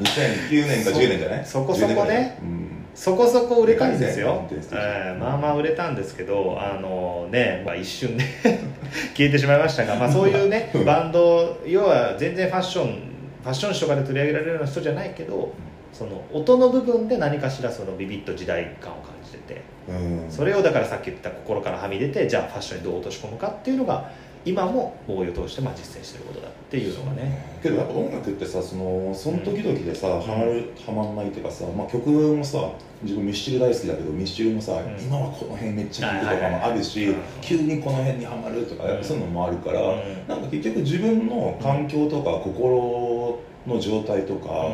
[0.00, 1.44] 2009年か10年じゃない？
[1.44, 1.94] そそこそこね。
[1.94, 2.64] 10年ぐらいうん
[2.94, 4.46] そこそこ売れたんですよ。
[4.50, 8.22] えーまあまあ売れたんですけどあのね、まあ、一瞬で
[9.16, 10.84] 消えてしまいましたが、まあ、そういうねうん。
[10.84, 13.13] バンド要は全然ファッション
[13.44, 15.52] ファッション誌とかで取り上げられるような人じゃないけど
[15.92, 20.30] その音の部分で何かしらそのビビッと時代感を感じててうん。
[20.30, 24.10] それをだからさっき言った心からはみ出てじゃあファッションにどう落とし込むかっていうのが
[24.44, 27.58] 今もボーイを通してまあ実践してることだっていうのがね。
[27.62, 32.58] けどやっぱ音楽ってさそのその時々でさ、ハマるハマんないっていうかさ、まあ、曲もさ
[33.02, 34.76] 自分ミスチル大好きだけどミスチルもさ、ん。
[35.00, 39.04] 今はこの辺めっちゃ聴くとかもあるし、うん急にこの辺にはまるとか、うん。
[39.04, 40.28] そういうのもあるから、うん。
[40.28, 44.72] なんか結局自分の環境とか心の状態とか、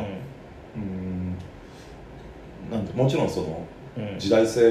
[0.75, 1.37] うん。
[2.69, 3.65] なんてもちろんその
[3.97, 4.19] うんうん。
[4.19, 4.61] 時代性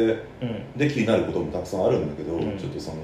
[0.42, 0.78] うん。
[0.78, 2.59] で気になることもたくさんあるんだけど、うん。
[2.59, 2.96] ちょっとその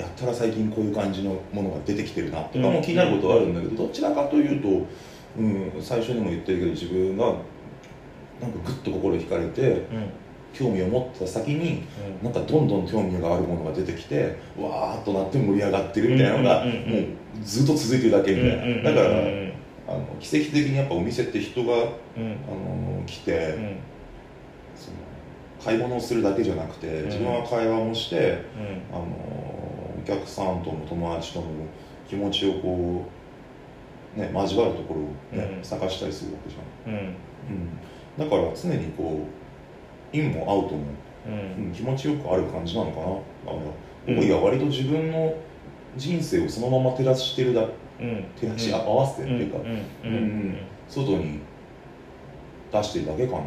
[0.00, 2.74] やったら最近こういう感じのものが出てきてるなとかうん。
[2.74, 4.86] も気になることはあるんだけど、どちらかというと、
[5.38, 10.10] うん、最初にも言ってるけど自分がなんかグッと心惹かれてうん。
[10.52, 11.84] 興味を持った先に
[12.24, 17.06] なんかどんどん興味があるものが出てきてわーっとなって盛り上がってるみたいなのがもう
[17.44, 19.16] ずっと続いてるだけみたいな、だから
[19.86, 21.76] あの奇跡的にやっぱお店って人があ
[22.16, 22.30] うん。
[22.96, 23.76] の来て、うん。
[24.74, 24.96] その
[25.64, 27.04] 買い物をするだけじゃなくてん。
[27.04, 28.96] 自分は会話もして、うん。
[28.96, 29.06] あの
[30.02, 31.46] お客さんとも友達とも
[32.08, 33.04] 気持ちをこ
[34.16, 35.04] う、ね、交わるところを、
[35.40, 35.64] ねうん。
[35.64, 37.16] 探したりするわけじゃん、うん。
[38.18, 39.26] うん、だから常にこ
[40.12, 40.84] うインもアウトも、
[41.26, 41.66] うん。
[41.66, 44.18] うん、気持ちよくある感じなのかなだからうん。
[44.18, 45.34] 思いは割と自分の
[45.96, 48.24] 人生をそのまま照らしてるだうん。
[48.40, 49.58] 照らし合わせてっていうか、
[50.04, 50.56] うん。
[50.88, 51.40] 外に
[52.72, 53.40] 出してるだけかな。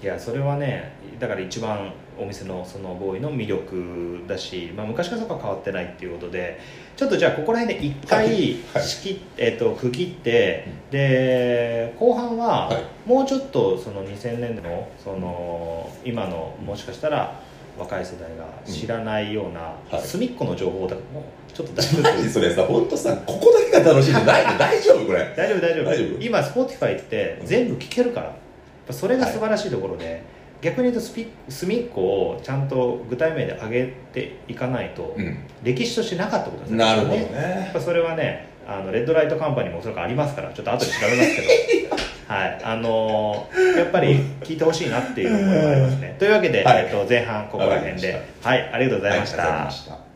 [0.00, 6.58] いやそれはねだから一番お店のそのボーイの魅力だし、まあ、昔からそこは変わってないっていうことで
[6.96, 8.36] ちょっとじゃあここら辺で一回はい。
[8.74, 9.20] はい。
[9.36, 12.84] えっと区切ってで後半ははい。
[13.08, 17.40] もうちょっとその2000年のその今のもしかしたら
[17.78, 19.60] 若い世代が知らないような
[19.90, 20.02] はい。
[20.06, 24.58] 隅っこの情報とかもちょっと出しマジそれさ本当さここだけが楽しいんじゃないの？
[24.58, 25.34] 大丈夫これ？
[25.36, 25.84] 大丈夫大丈夫。
[25.84, 26.20] 大丈夫。
[26.22, 28.34] 今 Spotify って全部聞けるから。
[28.86, 30.22] ぱそれが素晴らしいところで、
[30.60, 32.00] 逆に言うとスピ隅っこ
[32.36, 35.38] をちゃんと具体名で上げていかないと、うん。
[35.62, 41.96] 歴史としてなかったことですなるほどやっねぱそれはねあのレッドライトカンパニーもおそらくありますからちょっと後で調べますけど。
[42.28, 42.60] はい。
[42.62, 46.16] あのーやっぱり聞いてほしいなっていう思いがありますね。
[46.18, 46.84] というわけで、はい。
[46.84, 48.20] えっと前半ここら辺で。
[48.42, 48.70] まはい。
[48.72, 49.70] ありがとうございました、は
[50.04, 50.07] い